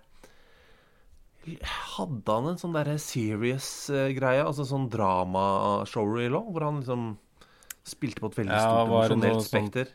[1.95, 7.07] hadde han en sånn derre serious eh, altså sånn drama-showreel òg, hvor han liksom
[7.87, 9.93] spilte på et veldig Ja, stort emosjonelt spekter?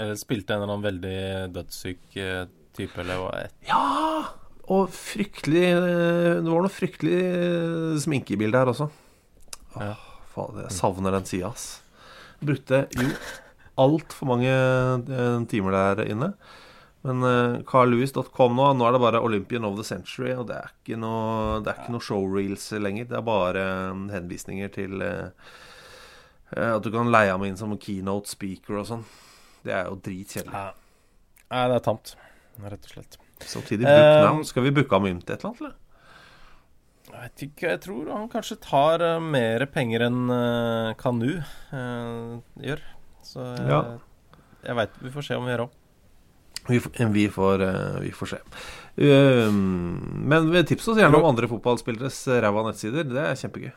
[0.00, 1.20] Eller spilte en eller annen veldig
[1.54, 2.44] dødssyk eh,
[2.76, 3.84] type, eller hva Ja!
[4.70, 7.20] Og fryktelig eh, Det var noe fryktelig
[8.02, 8.90] sminke i bildet her også.
[9.76, 9.92] Ja.
[9.94, 11.68] Åh, faen, jeg savner den sida, ass.
[12.40, 13.10] Brukte jo
[13.80, 14.52] altfor mange
[15.50, 16.34] timer der inne.
[17.06, 20.72] Men uh, carllouis.com nå, nå er det bare Olympian of the Century, og det er
[20.74, 23.08] ikke noe, det er ikke noe showreels lenger.
[23.08, 25.30] Det er bare eh, henvisninger til uh,
[26.52, 29.06] eh, at du kan leie ham inn som keynote speaker og sånn.
[29.64, 30.52] Det er jo dritkjedelig.
[30.52, 30.76] Ja.
[31.50, 32.14] Nei, det er tamt,
[32.66, 33.20] rett og slett.
[33.48, 34.42] Samtidig Eh.
[34.44, 35.76] Skal vi booke ham inn til et eller annet, eller?
[37.10, 40.20] Jeg vet ikke, jeg tror han kanskje tar mer penger enn
[41.00, 42.36] Kanu eh,
[42.68, 42.84] gjør.
[43.24, 43.80] Så jeg, Ja.
[44.68, 45.79] jeg veit Vi får se om vi gjør òg.
[46.68, 46.80] Vi,
[47.12, 48.38] vi, får, eh, vi får se.
[49.00, 53.06] Um, men tips oss gjerne om andre fotballspilleres eh, ræva nettsider.
[53.08, 53.70] Det er kjempegøy.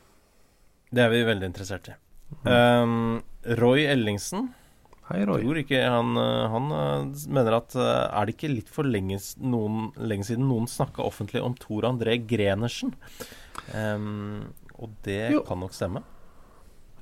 [0.94, 1.96] Det er vi veldig interessert i.
[2.50, 3.22] Um,
[3.60, 4.48] Roy Ellingsen
[5.10, 5.44] Hei, Roy.
[5.44, 6.70] tror ikke han, eh, han
[7.36, 11.56] mener at Er det ikke litt for lenge, noen, lenge siden noen snakka offentlig om
[11.60, 12.96] Tor André Grenersen?
[13.76, 15.44] Um, og det Jo.
[15.48, 16.02] kan nok stemme.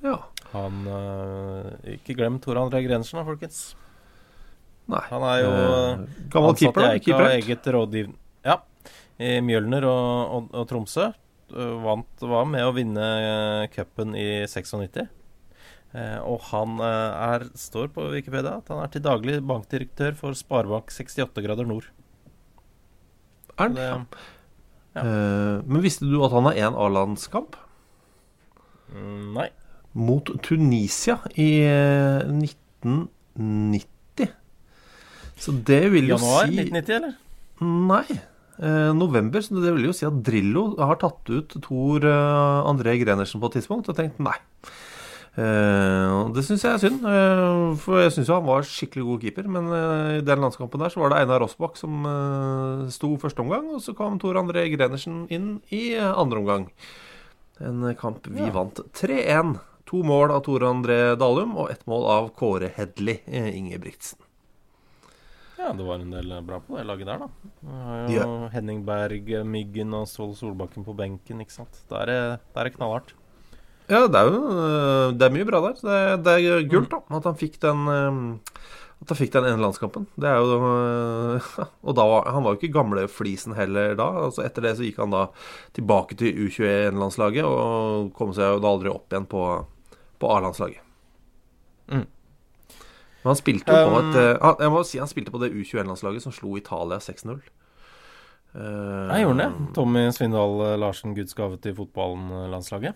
[0.02, 0.18] Ja.
[0.52, 0.82] Han
[1.94, 3.72] Ikke glem Tor André Grenersen, da, folkens.
[4.92, 5.02] Nei.
[5.10, 6.90] Han er jo Eh, gammel ansatt keeper, da.
[6.92, 7.30] i Eika, Keeper.
[7.38, 8.12] eget rådgiv...
[8.46, 8.58] Ja.
[9.22, 11.08] I Mjølner og, og, og Tromsø.
[11.52, 15.02] Eh, Vant, var med å vinne eh, cupen i 96.
[15.92, 20.36] Eh, og han eh, er, står på Wikipedia at han er til daglig bankdirektør for
[20.38, 21.90] Sparebank 68 grader nord.
[23.58, 23.74] Er han?
[23.76, 23.88] Det,
[24.92, 25.02] Ja.
[25.08, 27.54] Eh, men visste du at han har én A-landskamp?
[28.92, 29.46] mm, nei.
[29.96, 33.86] Mot Tunisia i eh, 1990.
[35.40, 37.16] Så det vil jo Januar si 1990, eller?
[37.62, 38.20] Nei.
[38.62, 39.42] Eh, november.
[39.42, 43.50] Så det vil jo si at Drillo har tatt ut Tor eh, André Grenersen på
[43.50, 44.36] et tidspunkt og tenkt nei.
[45.32, 49.24] Eh, det syns jeg er synd, eh, for jeg syns jo han var skikkelig god
[49.24, 49.48] keeper.
[49.54, 53.44] Men eh, i den landskampen der så var det Einar Rossbakk som eh, sto første
[53.44, 56.68] omgang, og så kom Tor André Grenersen inn i andre omgang.
[57.62, 59.56] En kamp vi vant 3-1.
[59.92, 64.18] To mål av Tor André Dalum og ett mål av Kåre Hedli Ingebrigtsen.
[65.62, 67.50] Ja, det var en del bra på det laget der, da.
[68.08, 71.84] Vi har jo Henning Berg, Myggen og Ståle Solbakken på benken, ikke sant.
[71.90, 73.12] Da er det, knallhardt.
[73.90, 75.78] Ja, det er jo øh, Det er mye bra der.
[75.82, 75.96] Det,
[76.26, 78.20] det er gult da at han fikk den øh,
[79.02, 80.06] At han fikk den ene landskampen.
[80.14, 80.60] Det er jo
[81.86, 84.08] Og da var han var jo ikke gamle flisen heller da.
[84.28, 85.26] Altså Etter det så gikk han da
[85.76, 89.44] tilbake til U21-landslaget og kom seg jo da aldri opp igjen på,
[90.22, 90.91] på A-landslaget.
[93.22, 95.52] Men han spilte jo på Um, et han- Jeg må si han spilte på det
[95.54, 97.40] U21-landslaget som slo Italia 6-0.
[98.54, 99.74] Uh, Jeg gjorde det.
[99.74, 102.94] Tommy Svindal eh, Larsen, Guds gave til fotballen-landslaget.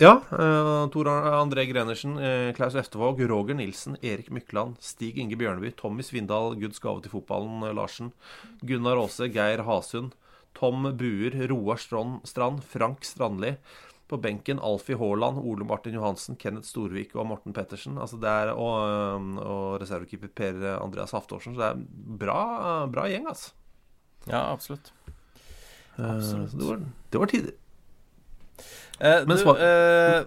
[0.00, 0.16] Ja.
[0.32, 6.02] Uh, Tor André Grenersen, uh, Klaus Eftervåg, Roger Nilsen, Erik Mykland, Stig Inge Bjørneby, Tommy
[6.04, 8.12] Svindal, Guds gave til fotballen, eh, Larsen,
[8.64, 10.12] Gunnar Aase, Geir Hasund,
[10.54, 13.56] Tom Buer, Roar Strand Frank Strandli.
[14.10, 17.96] På benken Alfie Haaland, Ole Martin Johansen, Kenneth Storvik og Morten Pettersen.
[17.98, 21.54] Altså er, og, eh, og reservekeeper Per Andreas Haftorsen.
[21.56, 23.54] Så det er bra, bra gjeng, altså.
[24.28, 24.92] Ja, absolutt.
[25.98, 26.52] Eh, Absolutt.
[26.54, 26.82] Uh, det, var,
[27.12, 27.54] det var tider.
[29.02, 30.24] Uh, Men svar- eh,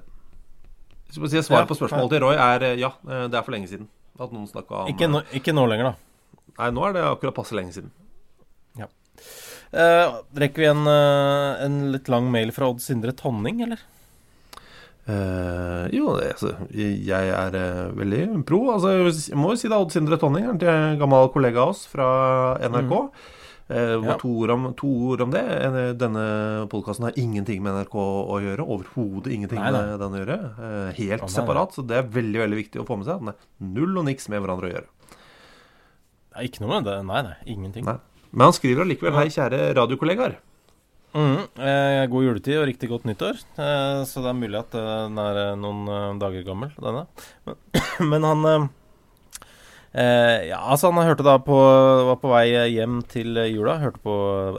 [1.10, 3.88] si Svaret Ja, på spørsmålet til Roy er ja, det er for lenge siden.
[4.20, 5.96] At noen snakka om ikke, nå, ikke nå lenger, da.
[6.58, 7.92] Nei, nå er det akkurat passe lenge siden.
[9.72, 13.82] Eh, rekker vi en, uh, en litt lang mail fra Odd Sindre Tonning, eller?
[15.06, 17.58] Uh, jo, det, altså, jeg er
[17.98, 18.62] veldig pro.
[18.74, 21.74] Altså, jeg må jo si det er Odd Sindre Tonning, er en gammel kollega av
[21.76, 22.08] oss fra
[22.64, 22.94] NRK.
[22.94, 23.34] Mm.
[23.66, 24.14] Ja.
[24.22, 25.42] to, ord om, to ord om det.
[25.98, 26.26] Denne
[26.70, 28.62] podkasten har ingenting med NRK å gjøre.
[28.62, 29.80] Overhodet ingenting Nei, nei.
[29.90, 30.36] med den å gjøre.
[31.00, 31.74] Helt nei, separat.
[31.74, 33.24] Så det er veldig veldig viktig å få med seg.
[33.24, 34.92] Den er null og niks med hverandre å gjøre.
[36.46, 37.00] Ikke noe med det.
[37.10, 37.40] Nei, nei.
[37.56, 37.90] Ingenting.
[37.90, 37.98] Nei.
[38.36, 40.36] Men han skriver allikevel 'Hei, kjære radiokollegaer'.
[41.16, 43.38] Mm, eh, god juletid og riktig godt nyttår.
[43.56, 47.06] Eh, så det er mulig at eh, den er eh, noen eh, dager gammel, denne.
[47.48, 47.56] Men,
[48.12, 48.44] men han
[49.96, 51.56] eh, Ja, altså, han hørte da på
[52.10, 53.78] Var på vei hjem til jula.
[53.80, 54.16] Hørte på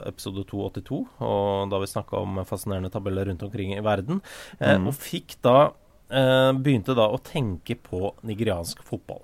[0.09, 4.23] episode 282, og da vi snakka om fascinerende tabeller rundt omkring i verden.
[4.59, 5.69] Eh, Og fikk da
[6.09, 9.21] eh, Begynte da å tenke på nigeriansk fotball.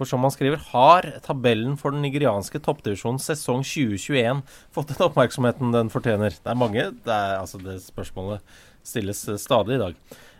[0.00, 4.40] For som han skriver, har tabellen for den nigerianske toppdivisjonen sesong 2021
[4.72, 6.32] fått den oppmerksomheten den fortjener?
[6.32, 8.40] Det er mange det, er, altså det spørsmålet
[8.80, 9.98] stilles eh, stadig i dag.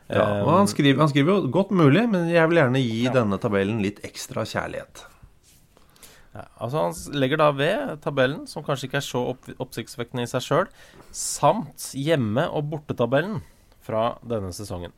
[0.09, 3.05] Ja, Eh, og han skriver, han skriver jo 'godt mulig', men jeg vil gjerne gi
[3.15, 5.05] denne tabellen litt ekstra kjærlighet.
[6.35, 10.31] Ja, altså Han legger da ved tabellen, som kanskje ikke er så opp, oppsiktsvekkende i
[10.31, 10.67] seg sjøl,
[11.13, 13.43] samt hjemme- og bortetabellen
[13.83, 14.93] fra denne sesongen.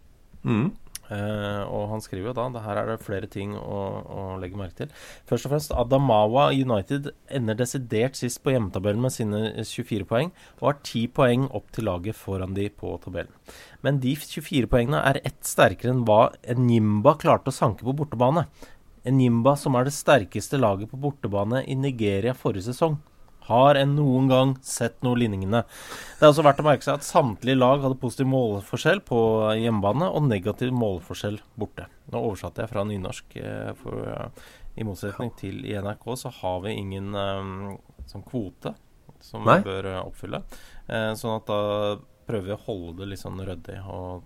[0.44, 0.72] Mm.
[1.10, 4.58] Eh, og han skriver jo da det her er det flere ting å, å legge
[4.58, 4.92] merke til.
[5.28, 10.68] Først og fremst Adamawa United ender desidert sist på hjemmetabellen med sine 24 poeng, og
[10.70, 13.34] har 10 poeng opp til laget foran de på tabellen.
[13.82, 18.46] Men de 24 poengene er ett sterkere enn hva Enyimba klarte å sanke på bortebane.
[19.08, 23.00] Enyimba, som er det sterkeste laget på bortebane i Nigeria forrige sesong,
[23.48, 25.64] har en noen gang sett noe lignende.
[26.18, 29.18] Det er også verdt å merke seg at samtlige lag hadde positiv målforskjell på
[29.60, 31.86] hjemmebane og negativ målforskjell borte.
[32.12, 34.44] Nå oversatte jeg fra nynorsk, eh, for eh,
[34.80, 37.76] i motsetning til i NRK så har vi ingen eh,
[38.08, 38.74] sånn kvote
[39.22, 39.58] som Nei.
[39.60, 40.40] vi bør oppfylle.
[40.88, 41.58] Sånn at da
[42.26, 44.24] prøver vi å holde det litt sånn ryddig og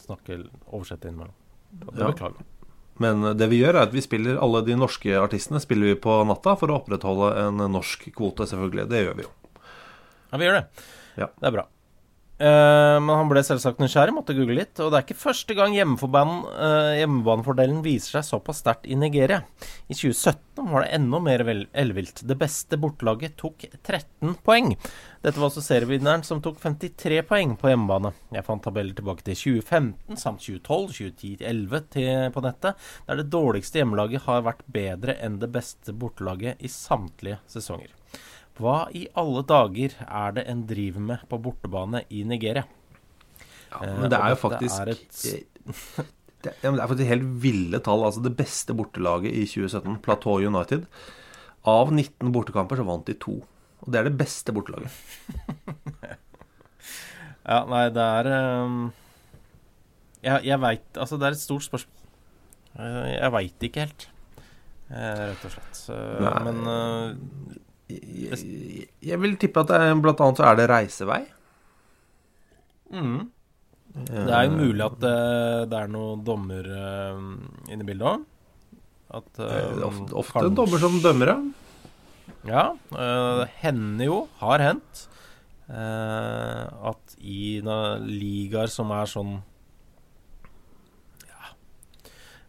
[0.00, 0.38] snakke
[0.72, 1.34] oversette innimellom.
[1.74, 2.06] Det Ja.
[2.08, 2.44] beklager.
[3.02, 6.20] Men det vi gjør, er at vi spiller alle de norske artistene spiller vi på
[6.28, 8.86] natta for å opprettholde en norsk kvote, selvfølgelig.
[8.90, 9.32] Det gjør vi jo.
[10.30, 10.66] Ja, vi gjør det.
[11.18, 11.30] Ja.
[11.34, 11.66] Det er bra.
[12.34, 14.78] Eh, men han ble selvsagt nysgjerrig, måtte google litt.
[14.82, 15.84] Og det er ikke første gang eh,
[16.98, 19.42] hjemmebanefordelen viser seg såpass sterkt i Nigeria.
[19.86, 22.24] I 2017 var det enda mer ellevilt.
[22.26, 24.74] Det beste bortelaget tok 13 poeng.
[25.24, 28.12] Dette var også serievinneren som tok 53 poeng på hjemmebane.
[28.34, 33.30] Jeg fant tabeller tilbake til 2015 samt 2012, 2010, 2011 til, på nettet, der det
[33.32, 37.94] dårligste hjemmelaget har vært bedre enn det beste bortelaget i samtlige sesonger.
[38.58, 42.62] Hva i alle dager er det en driver med på bortebane i Nigeria?
[43.72, 45.48] Ja, men det er jo faktisk er et-
[46.44, 48.04] det, men det er faktisk helt ville tall.
[48.06, 50.84] Altså det beste bortelaget i 2017, Plateau United
[51.66, 53.40] Av 19 bortekamper så vant de to.
[53.82, 54.92] Og det er det beste bortelaget.
[57.44, 58.28] Ja, nei, det er
[58.64, 58.76] um...
[60.24, 62.06] Jeg, jeg veit Altså, det er et stort spørsmål.
[62.80, 64.06] Eh, jeg veit ikke helt,
[64.88, 65.82] eh, rett og slett.
[65.92, 66.32] Eh, Nei.
[66.46, 67.58] Men eh,
[68.02, 71.22] Jeg, jeg vil tippe at det er, blant annet så er det reisevei.
[72.94, 73.20] mm.
[73.94, 75.16] det er jo mulig at det,
[75.70, 77.18] det er noen dommer uh,
[77.70, 78.24] inne i bildet òg.
[79.14, 81.34] At Eh, eh, Ofte, ofte kanskje- dommer som dømmere.
[82.48, 82.64] Ja,
[82.96, 85.04] øh, det hender jo, har hendt,
[85.68, 89.30] at i noen ligaer som er sånn
[91.28, 91.52] ja,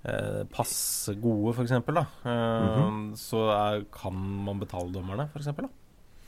[0.05, 3.15] eh, passe gode, for eksempel, mm -hmm.
[3.15, 5.69] så er, kan man betale dommerne, for eksempel,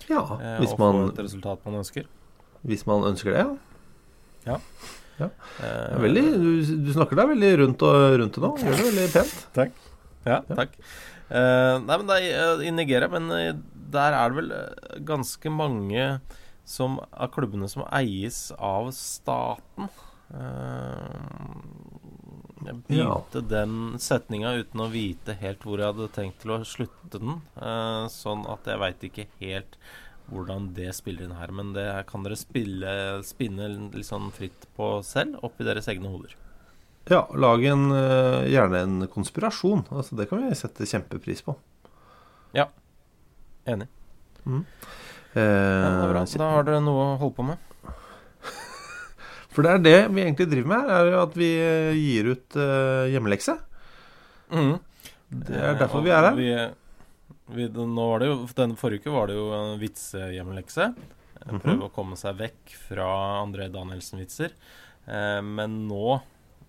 [0.10, 2.06] Ja, eh, hvis og få et resultat man ønsker.
[2.64, 3.58] hvis man ønsker det.
[4.46, 4.60] Ja.
[5.20, 5.30] ja.
[5.60, 8.58] Eh, er veldig, du, du snakker deg veldig rundt, og, rundt det nå.
[8.58, 9.74] Gjør det veldig pent.
[10.26, 10.70] Ja, takk.
[11.30, 13.30] Eh, nei, men det er i Nigeria, men
[13.92, 14.54] der er det vel
[15.06, 16.20] ganske mange
[16.68, 19.90] som, av klubbene som eies av staten.
[20.28, 21.20] Eh,
[22.68, 27.22] jeg begynte den setninga uten å vite helt hvor jeg hadde tenkt til å slutte
[27.22, 27.40] den.
[27.56, 29.80] Uh, sånn at jeg veit ikke helt
[30.32, 31.54] hvordan det spiller inn her.
[31.56, 32.92] Men det kan dere spille,
[33.28, 36.36] spinne litt sånn fritt på selv, oppi deres egne hoder.
[37.08, 39.86] Ja, lag en, eh, gjerne en konspirasjon.
[39.96, 41.56] Altså, det kan vi sette kjempepris på.
[42.52, 42.68] Ja.
[43.66, 43.88] Enig.
[44.48, 44.60] Eh,
[45.38, 46.26] Ja.
[46.26, 47.58] Da har dere noe å holde på med.
[49.58, 52.28] For det er det vi egentlig driver med her, er jo at vi eh, gir
[52.36, 53.56] ut uh, hjemmelekse.
[54.54, 54.76] Mm.
[55.34, 56.38] Det er Eh, derfor vi er her.
[56.38, 56.52] Vi,
[57.58, 60.92] vi, nå var det jo, denne forrige uke var det jo en vitsehjemmelekse.
[61.42, 61.86] Prøve mm -hmm.
[61.88, 63.10] å komme seg vekk fra
[63.42, 64.54] André Danielsen-vitser.
[65.08, 66.22] Eh, men nå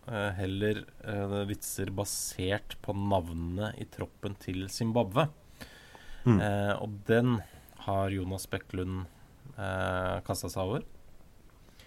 [0.08, 5.28] eh, heller eh, vitser basert på navnene i troppen til Zimbabwe.
[6.24, 6.40] Mm.
[6.40, 7.42] Eh, og den
[7.84, 9.04] har Jonas Bekkelund
[9.58, 10.82] eh, kasta seg over.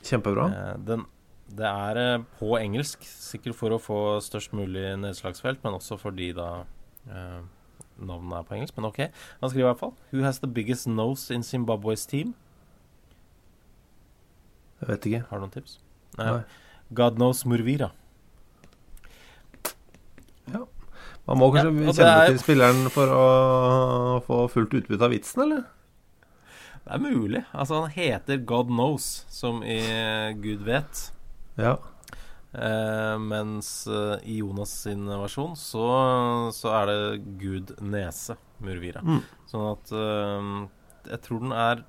[0.08, 0.46] Kjempebra.
[0.52, 1.06] Eh, den,
[1.52, 6.32] det er eh, på engelsk, sikkert for å få størst mulig nedslagsfelt, men også fordi
[6.38, 6.64] da
[7.10, 7.42] eh,
[8.02, 8.78] navnet er på engelsk.
[8.80, 9.00] Men OK.
[9.42, 12.34] Han skriver i hvert fall Who has the biggest nose in Zimbabwe's team?
[14.82, 15.24] Jeg vet ikke.
[15.30, 15.78] Har du noen tips?
[16.18, 16.40] Nei.
[16.98, 17.92] God knows Murvira.
[21.30, 23.26] Man må kanskje Ja, kjenne er- til spilleren for å
[24.26, 25.62] få fullt utbytte av vitsen, eller?
[26.82, 27.44] Det er mulig.
[27.54, 31.12] Altså, han heter God knows, som i eh, Gud vet.
[31.60, 31.78] Ja.
[32.54, 35.86] Eh, mens eh, i Jonas sin versjon så,
[36.52, 39.04] så er det Gud nese, Murvira.
[39.06, 39.22] Mm.
[39.48, 40.50] Sånn at eh,
[41.14, 41.86] jeg tror den er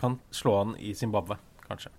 [0.00, 1.36] Kan slå an i Zimbabwe,
[1.68, 1.92] kanskje.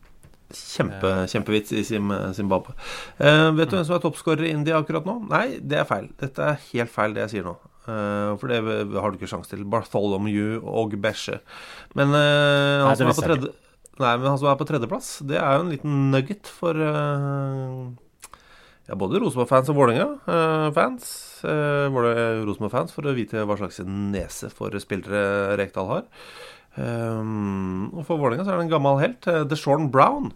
[0.56, 2.76] Kjempe, kjempevits i Zimbabwe.
[3.18, 5.16] Eh, vet du hvem som er toppskårer i India akkurat nå?
[5.32, 6.10] Nei, det er feil.
[6.20, 7.56] Dette er helt feil, det jeg sier nå.
[7.86, 8.62] Eh, for det
[8.98, 9.66] har du ikke sjanse til.
[9.70, 11.42] Bartholomew og Besche.
[11.98, 13.52] Men uh, han, som er på tredje,
[14.02, 17.86] nei, men han som er på tredjeplass, det er jo en liten nugget for uh,
[18.90, 21.14] ja, både Rosenborg-fans og Vålerenga-fans.
[21.46, 26.06] Uh, Rosenborg-fans for å vite hva slags nese for spillere Rekdal har.
[26.76, 30.34] Um, og for Vålerenga så er det en gammel helt, uh, DeShaun Brown.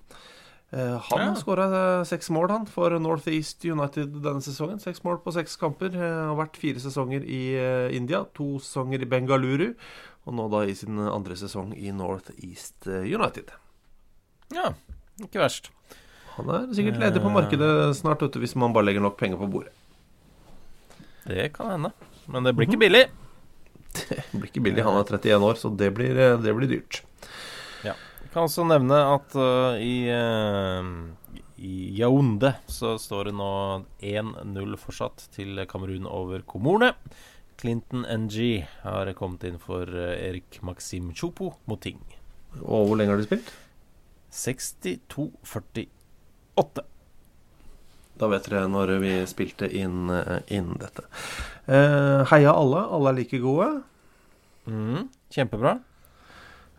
[0.71, 1.35] Eh, han Ja.
[1.35, 4.79] skåra seks mål han for Northeast United denne sesongen.
[4.79, 5.89] Seks mål på seks kamper.
[5.97, 9.73] Har vært fire sesonger i eh, India, to sesonger i Bengaluru,
[10.27, 13.49] og nå da i sin andre sesong i Northeast eh, United.
[14.53, 14.73] Ja,
[15.21, 15.71] ikke verst.
[16.37, 19.49] Han er sikkert ledig på markedet snart, vet hvis man bare legger nok penger på
[19.49, 19.73] bordet.
[21.25, 21.91] Det kan hende.
[22.29, 23.07] Men det blir ikke billig.
[23.89, 24.83] Det blir ikke billig.
[24.85, 27.01] Han er 31 år, så det blir, eh, det blir dyrt.
[28.29, 30.85] Jeg kan også nevne at uh, i, uh,
[31.57, 33.47] i Yaounde så står det nå
[34.05, 36.91] 1-0 fortsatt til Kamerun over Komorne.
[37.57, 41.97] Clinton NG har kommet inn for uh, Erik Maxim Chopo Moting.
[42.61, 43.49] Og hvor lenge har de spilt?
[44.29, 46.85] 62-48.
[48.21, 50.05] Da vet dere når vi spilte inn,
[50.53, 51.09] inn dette.
[51.65, 52.85] Heia alle.
[52.93, 53.73] Alle er like gode.
[54.69, 55.79] Mm, kjempebra.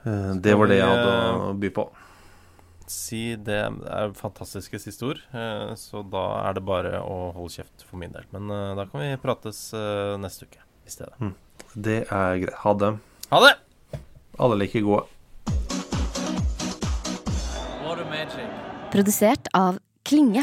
[0.05, 1.87] Eh, det var det jeg hadde å by på.
[2.91, 7.85] Si det er fantastiske siste ord, eh, så da er det bare å holde kjeft
[7.87, 8.27] for min del.
[8.35, 11.15] Men eh, da kan vi prates eh, neste uke i stedet.
[11.23, 11.35] Mm.
[11.75, 12.59] Det er greit.
[12.65, 12.95] Ha det.
[13.31, 13.55] Ha det!
[14.41, 15.07] Alle er like gode.
[18.91, 20.43] Produsert av Klinge.